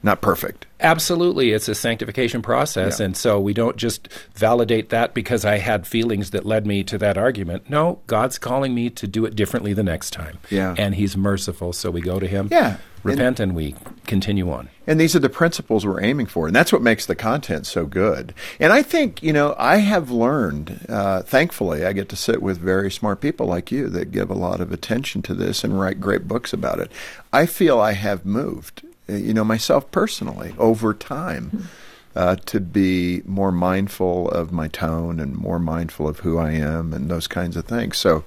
not 0.04 0.20
perfect. 0.20 0.66
Absolutely, 0.80 1.52
it's 1.52 1.68
a 1.68 1.74
sanctification 1.74 2.42
process, 2.42 3.00
Yeah. 3.00 3.06
and 3.06 3.16
so 3.16 3.40
we 3.40 3.54
don't 3.54 3.76
just 3.76 4.08
validate 4.34 4.90
that 4.90 5.14
because 5.14 5.44
I 5.44 5.56
had 5.58 5.86
feelings 5.86 6.30
that 6.30 6.44
led 6.44 6.66
me 6.66 6.84
to 6.84 6.98
that 6.98 7.16
argument. 7.16 7.70
No, 7.70 8.00
God's 8.06 8.38
calling 8.38 8.74
me 8.74 8.90
to 8.90 9.06
do 9.06 9.24
it 9.24 9.34
differently 9.34 9.72
the 9.72 9.82
next 9.82 10.10
time. 10.12 10.38
Yeah. 10.50 10.74
and 10.78 10.94
He's 10.94 11.16
merciful, 11.16 11.72
so 11.72 11.90
we 11.90 12.00
go 12.02 12.20
to 12.20 12.26
Him. 12.28 12.48
Yeah. 12.50 12.76
repent, 13.02 13.38
and, 13.38 13.54
we 13.54 13.74
continue 14.06 14.50
on. 14.50 14.70
And 14.86 14.98
these 14.98 15.14
are 15.14 15.18
the 15.18 15.28
principles 15.28 15.84
we're 15.84 16.02
aiming 16.02 16.24
for. 16.24 16.46
And 16.46 16.56
that's 16.56 16.72
what 16.72 16.80
makes 16.80 17.04
the 17.04 17.14
content 17.14 17.66
so 17.66 17.84
good. 17.84 18.32
And 18.58 18.72
I 18.72 18.82
think, 18.82 19.22
you 19.22 19.30
know, 19.30 19.54
I 19.58 19.76
have 19.76 20.10
learned, 20.10 20.86
uh, 20.88 21.20
thankfully, 21.20 21.84
I 21.84 21.92
get 21.92 22.08
to 22.08 22.16
sit 22.16 22.40
with 22.40 22.56
very 22.56 22.90
smart 22.90 23.20
people 23.20 23.46
like 23.46 23.70
you 23.70 23.90
that 23.90 24.10
give 24.10 24.30
a 24.30 24.34
lot 24.34 24.62
of 24.62 24.72
attention 24.72 25.20
to 25.22 25.34
this 25.34 25.64
and 25.64 25.78
write 25.78 26.00
great 26.00 26.26
books 26.26 26.54
about 26.54 26.78
it. 26.80 26.90
I 27.30 27.44
feel 27.44 27.78
I 27.78 27.92
have 27.92 28.24
moved, 28.24 28.82
you 29.08 29.34
know, 29.34 29.44
myself 29.44 29.90
personally 29.90 30.54
over 30.58 30.94
time. 30.94 31.68
Uh, 32.16 32.36
to 32.46 32.60
be 32.60 33.22
more 33.24 33.50
mindful 33.50 34.30
of 34.30 34.52
my 34.52 34.68
tone 34.68 35.18
and 35.18 35.34
more 35.34 35.58
mindful 35.58 36.06
of 36.06 36.20
who 36.20 36.38
I 36.38 36.52
am 36.52 36.92
and 36.92 37.10
those 37.10 37.26
kinds 37.26 37.56
of 37.56 37.64
things. 37.64 37.98
So, 37.98 38.22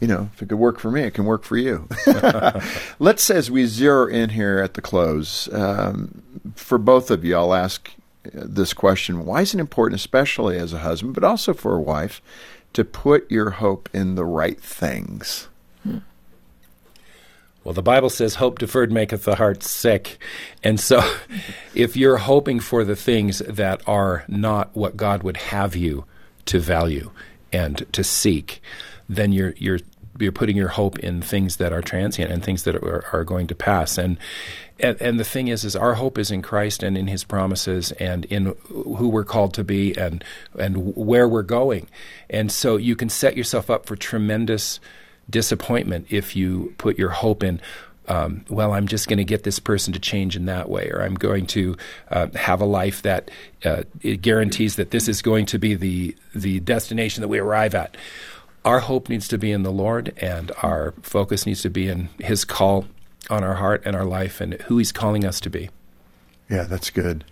you 0.00 0.08
know, 0.08 0.28
if 0.34 0.42
it 0.42 0.48
could 0.48 0.58
work 0.58 0.80
for 0.80 0.90
me, 0.90 1.02
it 1.02 1.14
can 1.14 1.24
work 1.24 1.44
for 1.44 1.56
you. 1.56 1.88
Let's, 2.98 3.22
say 3.22 3.36
as 3.36 3.48
we 3.48 3.66
zero 3.66 4.08
in 4.08 4.30
here 4.30 4.58
at 4.58 4.74
the 4.74 4.80
close, 4.80 5.48
um, 5.54 6.20
for 6.56 6.78
both 6.78 7.12
of 7.12 7.24
you, 7.24 7.36
I'll 7.36 7.54
ask 7.54 7.92
uh, 8.26 8.30
this 8.44 8.72
question 8.72 9.24
Why 9.24 9.42
is 9.42 9.54
it 9.54 9.60
important, 9.60 10.00
especially 10.00 10.58
as 10.58 10.72
a 10.72 10.78
husband, 10.78 11.14
but 11.14 11.22
also 11.22 11.54
for 11.54 11.76
a 11.76 11.80
wife, 11.80 12.20
to 12.72 12.84
put 12.84 13.30
your 13.30 13.50
hope 13.50 13.88
in 13.92 14.16
the 14.16 14.24
right 14.24 14.60
things? 14.60 15.46
Well, 17.68 17.74
the 17.74 17.82
Bible 17.82 18.08
says, 18.08 18.36
"Hope 18.36 18.58
deferred 18.58 18.90
maketh 18.90 19.24
the 19.24 19.34
heart 19.34 19.62
sick," 19.62 20.16
and 20.64 20.80
so, 20.80 21.02
if 21.74 21.98
you're 21.98 22.16
hoping 22.16 22.60
for 22.60 22.82
the 22.82 22.96
things 22.96 23.40
that 23.40 23.86
are 23.86 24.24
not 24.26 24.74
what 24.74 24.96
God 24.96 25.22
would 25.22 25.36
have 25.36 25.76
you 25.76 26.06
to 26.46 26.60
value 26.60 27.10
and 27.52 27.84
to 27.92 28.02
seek, 28.02 28.62
then 29.06 29.32
you're 29.32 29.52
you're 29.58 29.80
you're 30.18 30.32
putting 30.32 30.56
your 30.56 30.68
hope 30.68 30.98
in 31.00 31.20
things 31.20 31.58
that 31.58 31.74
are 31.74 31.82
transient 31.82 32.32
and 32.32 32.42
things 32.42 32.62
that 32.62 32.74
are, 32.74 33.04
are 33.12 33.22
going 33.22 33.46
to 33.48 33.54
pass. 33.54 33.98
And, 33.98 34.16
and 34.80 34.96
and 35.02 35.20
the 35.20 35.24
thing 35.24 35.48
is, 35.48 35.66
is 35.66 35.76
our 35.76 35.92
hope 35.92 36.16
is 36.16 36.30
in 36.30 36.40
Christ 36.40 36.82
and 36.82 36.96
in 36.96 37.06
His 37.06 37.22
promises 37.22 37.92
and 37.92 38.24
in 38.24 38.56
who 38.68 39.10
we're 39.10 39.24
called 39.24 39.52
to 39.52 39.62
be 39.62 39.94
and 39.94 40.24
and 40.58 40.96
where 40.96 41.28
we're 41.28 41.42
going. 41.42 41.86
And 42.30 42.50
so 42.50 42.78
you 42.78 42.96
can 42.96 43.10
set 43.10 43.36
yourself 43.36 43.68
up 43.68 43.84
for 43.84 43.94
tremendous 43.94 44.80
disappointment 45.30 46.06
if 46.10 46.36
you 46.36 46.74
put 46.78 46.98
your 46.98 47.10
hope 47.10 47.42
in. 47.42 47.60
Um, 48.08 48.44
well, 48.48 48.72
I'm 48.72 48.86
just 48.86 49.06
going 49.06 49.18
to 49.18 49.24
get 49.24 49.42
this 49.42 49.58
person 49.58 49.92
to 49.92 49.98
change 49.98 50.34
in 50.34 50.46
that 50.46 50.70
way, 50.70 50.88
or 50.90 51.02
I'm 51.02 51.14
going 51.14 51.46
to 51.48 51.76
uh, 52.10 52.28
have 52.34 52.62
a 52.62 52.64
life 52.64 53.02
that 53.02 53.30
uh, 53.64 53.82
it 54.00 54.22
guarantees 54.22 54.76
that 54.76 54.90
this 54.92 55.08
is 55.08 55.20
going 55.20 55.44
to 55.46 55.58
be 55.58 55.74
the 55.74 56.16
the 56.34 56.60
destination 56.60 57.20
that 57.20 57.28
we 57.28 57.38
arrive 57.38 57.74
at. 57.74 57.96
Our 58.64 58.80
hope 58.80 59.10
needs 59.10 59.28
to 59.28 59.38
be 59.38 59.52
in 59.52 59.62
the 59.62 59.70
Lord, 59.70 60.14
and 60.18 60.52
our 60.62 60.94
focus 61.02 61.44
needs 61.44 61.60
to 61.62 61.70
be 61.70 61.88
in 61.88 62.08
His 62.18 62.46
call 62.46 62.86
on 63.28 63.44
our 63.44 63.56
heart 63.56 63.82
and 63.84 63.94
our 63.94 64.06
life, 64.06 64.40
and 64.40 64.54
who 64.54 64.78
He's 64.78 64.90
calling 64.90 65.26
us 65.26 65.38
to 65.40 65.50
be. 65.50 65.68
Yeah, 66.48 66.62
that's 66.62 66.88
good. 66.88 67.24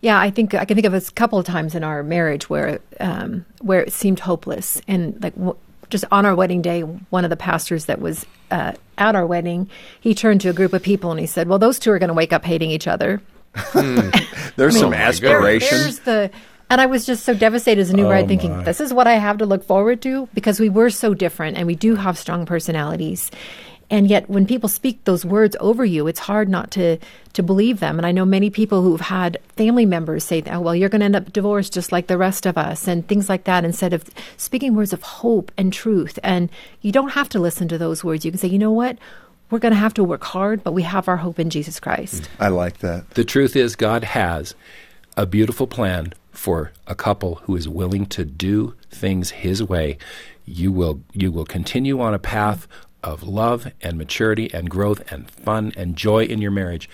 Yeah, 0.00 0.20
I 0.20 0.30
think 0.30 0.54
I 0.54 0.64
can 0.64 0.76
think 0.76 0.86
of 0.86 0.94
a 0.94 1.00
couple 1.12 1.38
of 1.38 1.46
times 1.46 1.74
in 1.74 1.82
our 1.82 2.02
marriage 2.02 2.48
where 2.48 2.78
um, 3.00 3.44
where 3.60 3.80
it 3.80 3.92
seemed 3.92 4.20
hopeless, 4.20 4.80
and 4.86 5.20
like 5.20 5.34
w- 5.34 5.56
just 5.90 6.04
on 6.10 6.26
our 6.26 6.34
wedding 6.34 6.62
day, 6.62 6.80
one 6.82 7.24
of 7.24 7.30
the 7.30 7.36
pastors 7.36 7.84
that 7.86 8.00
was 8.00 8.26
uh, 8.50 8.72
at 8.98 9.14
our 9.16 9.26
wedding, 9.26 9.68
he 10.00 10.14
turned 10.14 10.40
to 10.42 10.48
a 10.48 10.52
group 10.52 10.72
of 10.72 10.82
people 10.82 11.10
and 11.10 11.20
he 11.20 11.26
said, 11.26 11.48
"Well, 11.48 11.58
those 11.58 11.78
two 11.78 11.90
are 11.92 11.98
going 11.98 12.08
to 12.08 12.14
wake 12.14 12.32
up 12.32 12.44
hating 12.44 12.70
each 12.70 12.86
other." 12.86 13.20
There's 13.74 13.84
I 13.84 14.60
mean, 14.60 14.70
some 14.72 14.90
there- 14.90 15.00
aspiration. 15.00 15.78
there's 15.78 15.98
the, 16.00 16.30
and 16.68 16.80
I 16.80 16.86
was 16.86 17.06
just 17.06 17.24
so 17.24 17.32
devastated 17.34 17.80
as 17.80 17.90
a 17.90 17.96
new 17.96 18.04
Oh, 18.06 18.08
bride, 18.08 18.28
thinking 18.28 18.56
my. 18.56 18.62
this 18.64 18.80
is 18.80 18.92
what 18.92 19.06
I 19.06 19.14
have 19.14 19.38
to 19.38 19.46
look 19.46 19.64
forward 19.64 20.02
to 20.02 20.28
because 20.34 20.58
we 20.60 20.68
were 20.68 20.90
so 20.90 21.14
different 21.14 21.56
and 21.56 21.66
we 21.66 21.74
do 21.74 21.94
have 21.94 22.18
strong 22.18 22.44
personalities. 22.46 23.30
And 23.88 24.08
yet, 24.08 24.28
when 24.28 24.46
people 24.46 24.68
speak 24.68 25.04
those 25.04 25.24
words 25.24 25.56
over 25.60 25.84
you, 25.84 26.06
it's 26.08 26.20
hard 26.20 26.48
not 26.48 26.70
to 26.72 26.98
to 27.34 27.42
believe 27.42 27.80
them. 27.80 27.98
And 27.98 28.06
I 28.06 28.12
know 28.12 28.24
many 28.24 28.50
people 28.50 28.82
who've 28.82 29.00
had 29.00 29.38
family 29.56 29.86
members 29.86 30.24
say, 30.24 30.42
"Oh, 30.50 30.60
well, 30.60 30.74
you're 30.74 30.88
going 30.88 31.00
to 31.00 31.04
end 31.04 31.16
up 31.16 31.32
divorced 31.32 31.72
just 31.72 31.92
like 31.92 32.08
the 32.08 32.18
rest 32.18 32.46
of 32.46 32.58
us," 32.58 32.88
and 32.88 33.06
things 33.06 33.28
like 33.28 33.44
that. 33.44 33.64
Instead 33.64 33.92
of 33.92 34.10
speaking 34.36 34.74
words 34.74 34.92
of 34.92 35.02
hope 35.02 35.52
and 35.56 35.72
truth, 35.72 36.18
and 36.24 36.50
you 36.80 36.90
don't 36.90 37.10
have 37.10 37.28
to 37.30 37.38
listen 37.38 37.68
to 37.68 37.78
those 37.78 38.02
words. 38.02 38.24
You 38.24 38.32
can 38.32 38.38
say, 38.38 38.48
"You 38.48 38.58
know 38.58 38.72
what? 38.72 38.98
We're 39.50 39.60
going 39.60 39.74
to 39.74 39.78
have 39.78 39.94
to 39.94 40.02
work 40.02 40.24
hard, 40.24 40.64
but 40.64 40.72
we 40.72 40.82
have 40.82 41.06
our 41.06 41.18
hope 41.18 41.38
in 41.38 41.50
Jesus 41.50 41.78
Christ." 41.78 42.22
Mm. 42.22 42.28
I 42.40 42.48
like 42.48 42.78
that. 42.78 43.10
The 43.10 43.24
truth 43.24 43.54
is, 43.54 43.76
God 43.76 44.02
has 44.02 44.54
a 45.16 45.26
beautiful 45.26 45.68
plan 45.68 46.12
for 46.32 46.72
a 46.86 46.94
couple 46.94 47.36
who 47.44 47.54
is 47.54 47.68
willing 47.68 48.06
to 48.06 48.24
do 48.24 48.74
things 48.90 49.30
His 49.30 49.62
way. 49.62 49.98
You 50.44 50.72
will 50.72 51.00
you 51.12 51.30
will 51.30 51.44
continue 51.44 52.00
on 52.00 52.14
a 52.14 52.18
path 52.18 52.66
of 53.02 53.22
love 53.22 53.70
and 53.80 53.98
maturity 53.98 54.52
and 54.52 54.70
growth 54.70 55.02
and 55.10 55.30
fun 55.30 55.72
and 55.76 55.96
joy 55.96 56.24
in 56.24 56.40
your 56.40 56.50
marriage. 56.50 56.88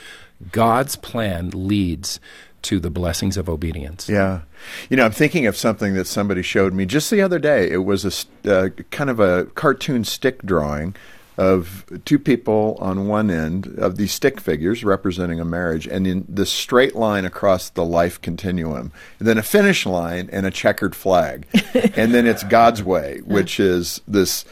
God's 0.51 0.97
plan 0.97 1.51
leads 1.51 2.21
to 2.63 2.79
the 2.79 2.91
blessings 2.91 3.37
of 3.37 3.49
obedience. 3.49 4.09
Yeah. 4.09 4.43
You 4.89 4.97
know, 4.97 5.05
I'm 5.05 5.13
thinking 5.13 5.47
of 5.47 5.57
something 5.57 5.95
that 5.95 6.07
somebody 6.07 6.43
showed 6.43 6.73
me 6.73 6.87
just 6.87 7.11
the 7.11 7.21
other 7.21 7.39
day. 7.39 7.71
It 7.71 7.85
was 7.85 8.27
a 8.45 8.51
uh, 8.51 8.69
kind 8.91 9.11
of 9.11 9.21
a 9.21 9.47
cartoon 9.47 10.05
stick 10.05 10.43
drawing 10.43 10.95
of 11.39 11.87
two 12.05 12.19
people 12.19 12.77
on 12.79 13.09
one 13.09 13.31
end 13.31 13.67
of 13.79 13.97
these 13.97 14.13
stick 14.13 14.41
figures 14.41 14.85
representing 14.85 15.41
a 15.41 15.45
marriage, 15.45 15.87
and 15.87 16.07
in 16.07 16.27
the 16.29 16.45
straight 16.45 16.95
line 16.95 17.25
across 17.25 17.71
the 17.71 17.85
life 17.85 18.21
continuum, 18.21 18.93
and 19.19 19.27
then 19.27 19.39
a 19.39 19.43
finish 19.43 19.87
line 19.87 20.29
and 20.31 20.45
a 20.45 20.51
checkered 20.51 20.95
flag, 20.95 21.47
and 21.97 22.13
then 22.13 22.27
it's 22.27 22.45
God's 22.45 22.83
way, 22.83 23.21
which 23.25 23.59
is 23.59 24.01
this 24.07 24.45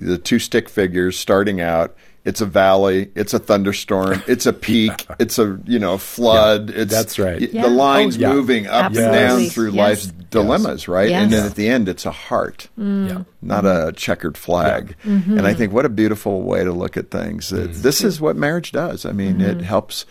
the 0.00 0.18
two 0.18 0.38
stick 0.38 0.68
figures 0.68 1.16
starting 1.18 1.60
out. 1.60 1.94
It's 2.22 2.42
a 2.42 2.46
valley. 2.46 3.10
It's 3.14 3.32
a 3.32 3.38
thunderstorm. 3.38 4.22
It's 4.28 4.44
a 4.44 4.52
peak. 4.52 5.06
It's 5.18 5.38
a 5.38 5.58
you 5.64 5.78
know 5.78 5.96
flood. 5.96 6.68
it's 6.70 6.92
that's 6.92 7.18
right. 7.18 7.40
Yeah. 7.40 7.62
The 7.62 7.68
lines 7.70 8.16
Oh, 8.16 8.20
yeah. 8.20 8.32
moving 8.32 8.66
up 8.66 8.86
and 8.86 8.94
down 8.94 9.46
through 9.46 9.70
Yes. 9.70 9.76
life's 9.76 10.06
dilemmas, 10.30 10.86
right? 10.86 11.10
And 11.10 11.32
then 11.32 11.46
at 11.46 11.54
the 11.54 11.68
end, 11.68 11.88
it's 11.88 12.04
a 12.04 12.10
heart, 12.10 12.68
Yeah. 12.76 13.22
not 13.40 13.64
a 13.64 13.92
checkered 13.96 14.36
flag. 14.36 14.96
Mm-hmm. 15.04 15.38
And 15.38 15.46
I 15.46 15.54
think 15.54 15.72
what 15.72 15.86
a 15.86 15.88
beautiful 15.88 16.42
way 16.42 16.62
to 16.62 16.72
look 16.72 16.96
at 16.98 17.10
things. 17.10 17.48
That 17.50 17.72
This 17.72 18.04
is 18.04 18.20
what 18.20 18.36
marriage 18.36 18.72
does. 18.72 19.06
I 19.06 19.12
mean, 19.12 19.38
Mm-hmm. 19.38 19.60
it 19.60 19.62
helps 19.62 20.04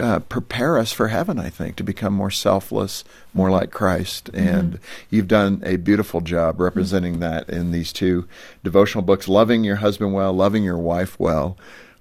uh, 0.00 0.20
prepare 0.20 0.78
us 0.78 0.92
for 0.92 1.08
heaven. 1.08 1.38
I 1.38 1.50
think 1.50 1.76
to 1.76 1.82
become 1.82 2.12
more 2.12 2.30
selfless, 2.30 3.04
more 3.32 3.50
like 3.50 3.70
Christ. 3.70 4.32
Mm-hmm. 4.32 4.48
And 4.48 4.78
you've 5.10 5.28
done 5.28 5.62
a 5.64 5.76
beautiful 5.76 6.20
job 6.20 6.60
representing 6.60 7.20
that 7.20 7.48
in 7.48 7.72
these 7.72 7.92
two 7.92 8.26
devotional 8.62 9.02
books: 9.02 9.28
loving 9.28 9.64
your 9.64 9.76
husband 9.76 10.12
well, 10.14 10.32
loving 10.32 10.64
your 10.64 10.78
wife 10.78 11.18
well. 11.18 11.56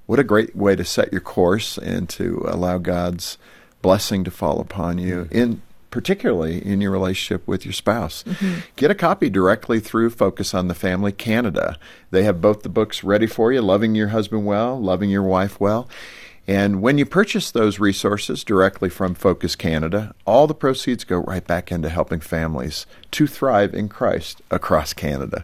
What 0.05 0.19
a 0.19 0.23
great 0.23 0.55
way 0.55 0.75
to 0.75 0.85
set 0.85 1.11
your 1.11 1.21
course 1.21 1.77
and 1.77 2.07
to 2.09 2.45
allow 2.47 2.77
God's 2.77 3.37
blessing 3.81 4.23
to 4.23 4.31
fall 4.31 4.59
upon 4.59 4.97
you 4.97 5.27
in 5.31 5.61
particularly 5.91 6.65
in 6.65 6.81
your 6.81 6.91
relationship 6.91 7.47
with 7.47 7.65
your 7.65 7.73
spouse. 7.73 8.23
Get 8.75 8.91
a 8.91 8.95
copy 8.95 9.29
directly 9.29 9.79
through 9.79 10.09
Focus 10.11 10.53
on 10.53 10.67
the 10.67 10.75
Family 10.75 11.11
Canada. 11.11 11.77
They 12.11 12.23
have 12.23 12.41
both 12.41 12.63
the 12.63 12.69
books 12.69 13.03
ready 13.03 13.27
for 13.27 13.51
you, 13.51 13.61
Loving 13.61 13.95
Your 13.95 14.09
Husband 14.09 14.45
Well, 14.45 14.79
Loving 14.79 15.09
Your 15.09 15.23
Wife 15.23 15.59
Well. 15.59 15.87
And 16.47 16.81
when 16.81 16.97
you 16.97 17.05
purchase 17.05 17.51
those 17.51 17.77
resources 17.77 18.45
directly 18.45 18.87
from 18.87 19.15
Focus 19.15 19.55
Canada, 19.55 20.15
all 20.25 20.47
the 20.47 20.55
proceeds 20.55 21.03
go 21.03 21.17
right 21.17 21.45
back 21.45 21.71
into 21.73 21.89
helping 21.89 22.21
families 22.21 22.85
to 23.11 23.27
thrive 23.27 23.73
in 23.73 23.89
Christ 23.89 24.41
across 24.49 24.93
Canada. 24.93 25.43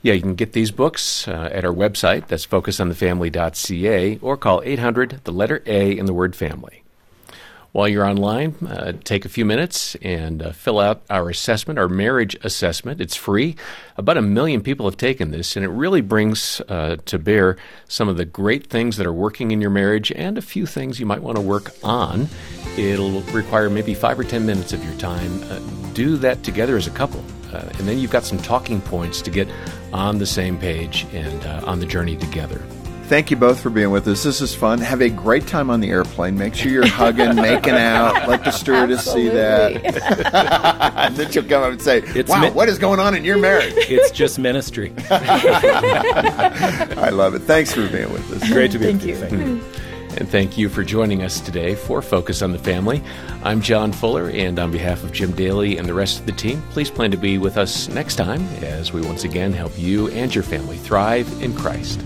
Yeah, 0.00 0.14
you 0.14 0.20
can 0.20 0.34
get 0.34 0.52
these 0.52 0.70
books 0.70 1.26
uh, 1.26 1.48
at 1.52 1.64
our 1.64 1.72
website. 1.72 2.28
That's 2.28 2.46
focusonthefamily.ca 2.46 4.18
or 4.22 4.36
call 4.36 4.62
800, 4.64 5.20
the 5.24 5.32
letter 5.32 5.62
A 5.66 5.96
in 5.96 6.06
the 6.06 6.14
word 6.14 6.36
family. 6.36 6.81
While 7.72 7.88
you're 7.88 8.04
online, 8.04 8.54
uh, 8.66 8.92
take 9.02 9.24
a 9.24 9.30
few 9.30 9.46
minutes 9.46 9.94
and 10.02 10.42
uh, 10.42 10.52
fill 10.52 10.78
out 10.78 11.00
our 11.08 11.30
assessment, 11.30 11.78
our 11.78 11.88
marriage 11.88 12.36
assessment. 12.44 13.00
It's 13.00 13.16
free. 13.16 13.56
About 13.96 14.18
a 14.18 14.22
million 14.22 14.60
people 14.60 14.84
have 14.84 14.98
taken 14.98 15.30
this, 15.30 15.56
and 15.56 15.64
it 15.64 15.70
really 15.70 16.02
brings 16.02 16.60
uh, 16.68 16.96
to 17.06 17.18
bear 17.18 17.56
some 17.88 18.10
of 18.10 18.18
the 18.18 18.26
great 18.26 18.66
things 18.66 18.98
that 18.98 19.06
are 19.06 19.12
working 19.12 19.52
in 19.52 19.62
your 19.62 19.70
marriage 19.70 20.12
and 20.12 20.36
a 20.36 20.42
few 20.42 20.66
things 20.66 21.00
you 21.00 21.06
might 21.06 21.22
want 21.22 21.36
to 21.36 21.42
work 21.42 21.70
on. 21.82 22.28
It'll 22.76 23.22
require 23.32 23.70
maybe 23.70 23.94
five 23.94 24.20
or 24.20 24.24
ten 24.24 24.44
minutes 24.44 24.74
of 24.74 24.84
your 24.84 24.94
time. 24.98 25.42
Uh, 25.44 25.58
do 25.94 26.18
that 26.18 26.42
together 26.42 26.76
as 26.76 26.86
a 26.86 26.90
couple. 26.90 27.24
Uh, 27.54 27.60
and 27.78 27.88
then 27.88 27.98
you've 27.98 28.10
got 28.10 28.24
some 28.24 28.38
talking 28.38 28.82
points 28.82 29.22
to 29.22 29.30
get 29.30 29.48
on 29.94 30.18
the 30.18 30.26
same 30.26 30.58
page 30.58 31.06
and 31.14 31.46
uh, 31.46 31.62
on 31.64 31.80
the 31.80 31.86
journey 31.86 32.16
together. 32.18 32.62
Thank 33.12 33.30
you 33.30 33.36
both 33.36 33.60
for 33.60 33.68
being 33.68 33.90
with 33.90 34.08
us. 34.08 34.22
This 34.22 34.40
is 34.40 34.54
fun. 34.54 34.78
Have 34.78 35.02
a 35.02 35.10
great 35.10 35.46
time 35.46 35.68
on 35.68 35.80
the 35.80 35.90
airplane. 35.90 36.38
Make 36.38 36.54
sure 36.54 36.72
you're 36.72 36.86
hugging, 36.86 37.34
making 37.42 37.74
out. 37.74 38.26
Let 38.26 38.42
the 38.42 38.50
stewardess 38.50 39.04
see 39.04 39.28
that. 39.28 39.84
and 40.96 41.14
then 41.14 41.30
she'll 41.30 41.44
come 41.44 41.62
up 41.62 41.72
and 41.72 41.82
say, 41.82 41.98
It's 41.98 42.30
Wow, 42.30 42.40
mi- 42.40 42.50
what 42.52 42.70
is 42.70 42.78
going 42.78 43.00
on 43.00 43.14
in 43.14 43.22
your 43.22 43.36
marriage? 43.36 43.74
It's 43.76 44.12
just 44.12 44.38
ministry. 44.38 44.94
I 45.10 45.50
love 47.12 47.34
it. 47.34 47.40
Thanks 47.40 47.74
for 47.74 47.86
being 47.86 48.10
with 48.14 48.32
us. 48.32 48.50
Great 48.50 48.70
to 48.70 48.78
be 48.78 48.86
Thank 48.86 49.02
with 49.02 49.08
you. 49.08 49.14
you. 49.14 49.20
Thank 49.20 49.46
you. 49.46 50.16
And 50.16 50.26
thank 50.30 50.56
you 50.56 50.70
for 50.70 50.82
joining 50.82 51.22
us 51.22 51.38
today 51.38 51.74
for 51.74 52.00
Focus 52.00 52.40
on 52.40 52.52
the 52.52 52.58
Family. 52.58 53.02
I'm 53.42 53.60
John 53.60 53.92
Fuller, 53.92 54.30
and 54.30 54.58
on 54.58 54.72
behalf 54.72 55.04
of 55.04 55.12
Jim 55.12 55.32
Daly 55.32 55.76
and 55.76 55.86
the 55.86 55.92
rest 55.92 56.20
of 56.20 56.24
the 56.24 56.32
team, 56.32 56.62
please 56.70 56.88
plan 56.88 57.10
to 57.10 57.18
be 57.18 57.36
with 57.36 57.58
us 57.58 57.88
next 57.88 58.16
time 58.16 58.40
as 58.62 58.94
we 58.94 59.02
once 59.02 59.24
again 59.24 59.52
help 59.52 59.78
you 59.78 60.08
and 60.12 60.34
your 60.34 60.44
family 60.44 60.78
thrive 60.78 61.30
in 61.42 61.54
Christ. 61.54 62.00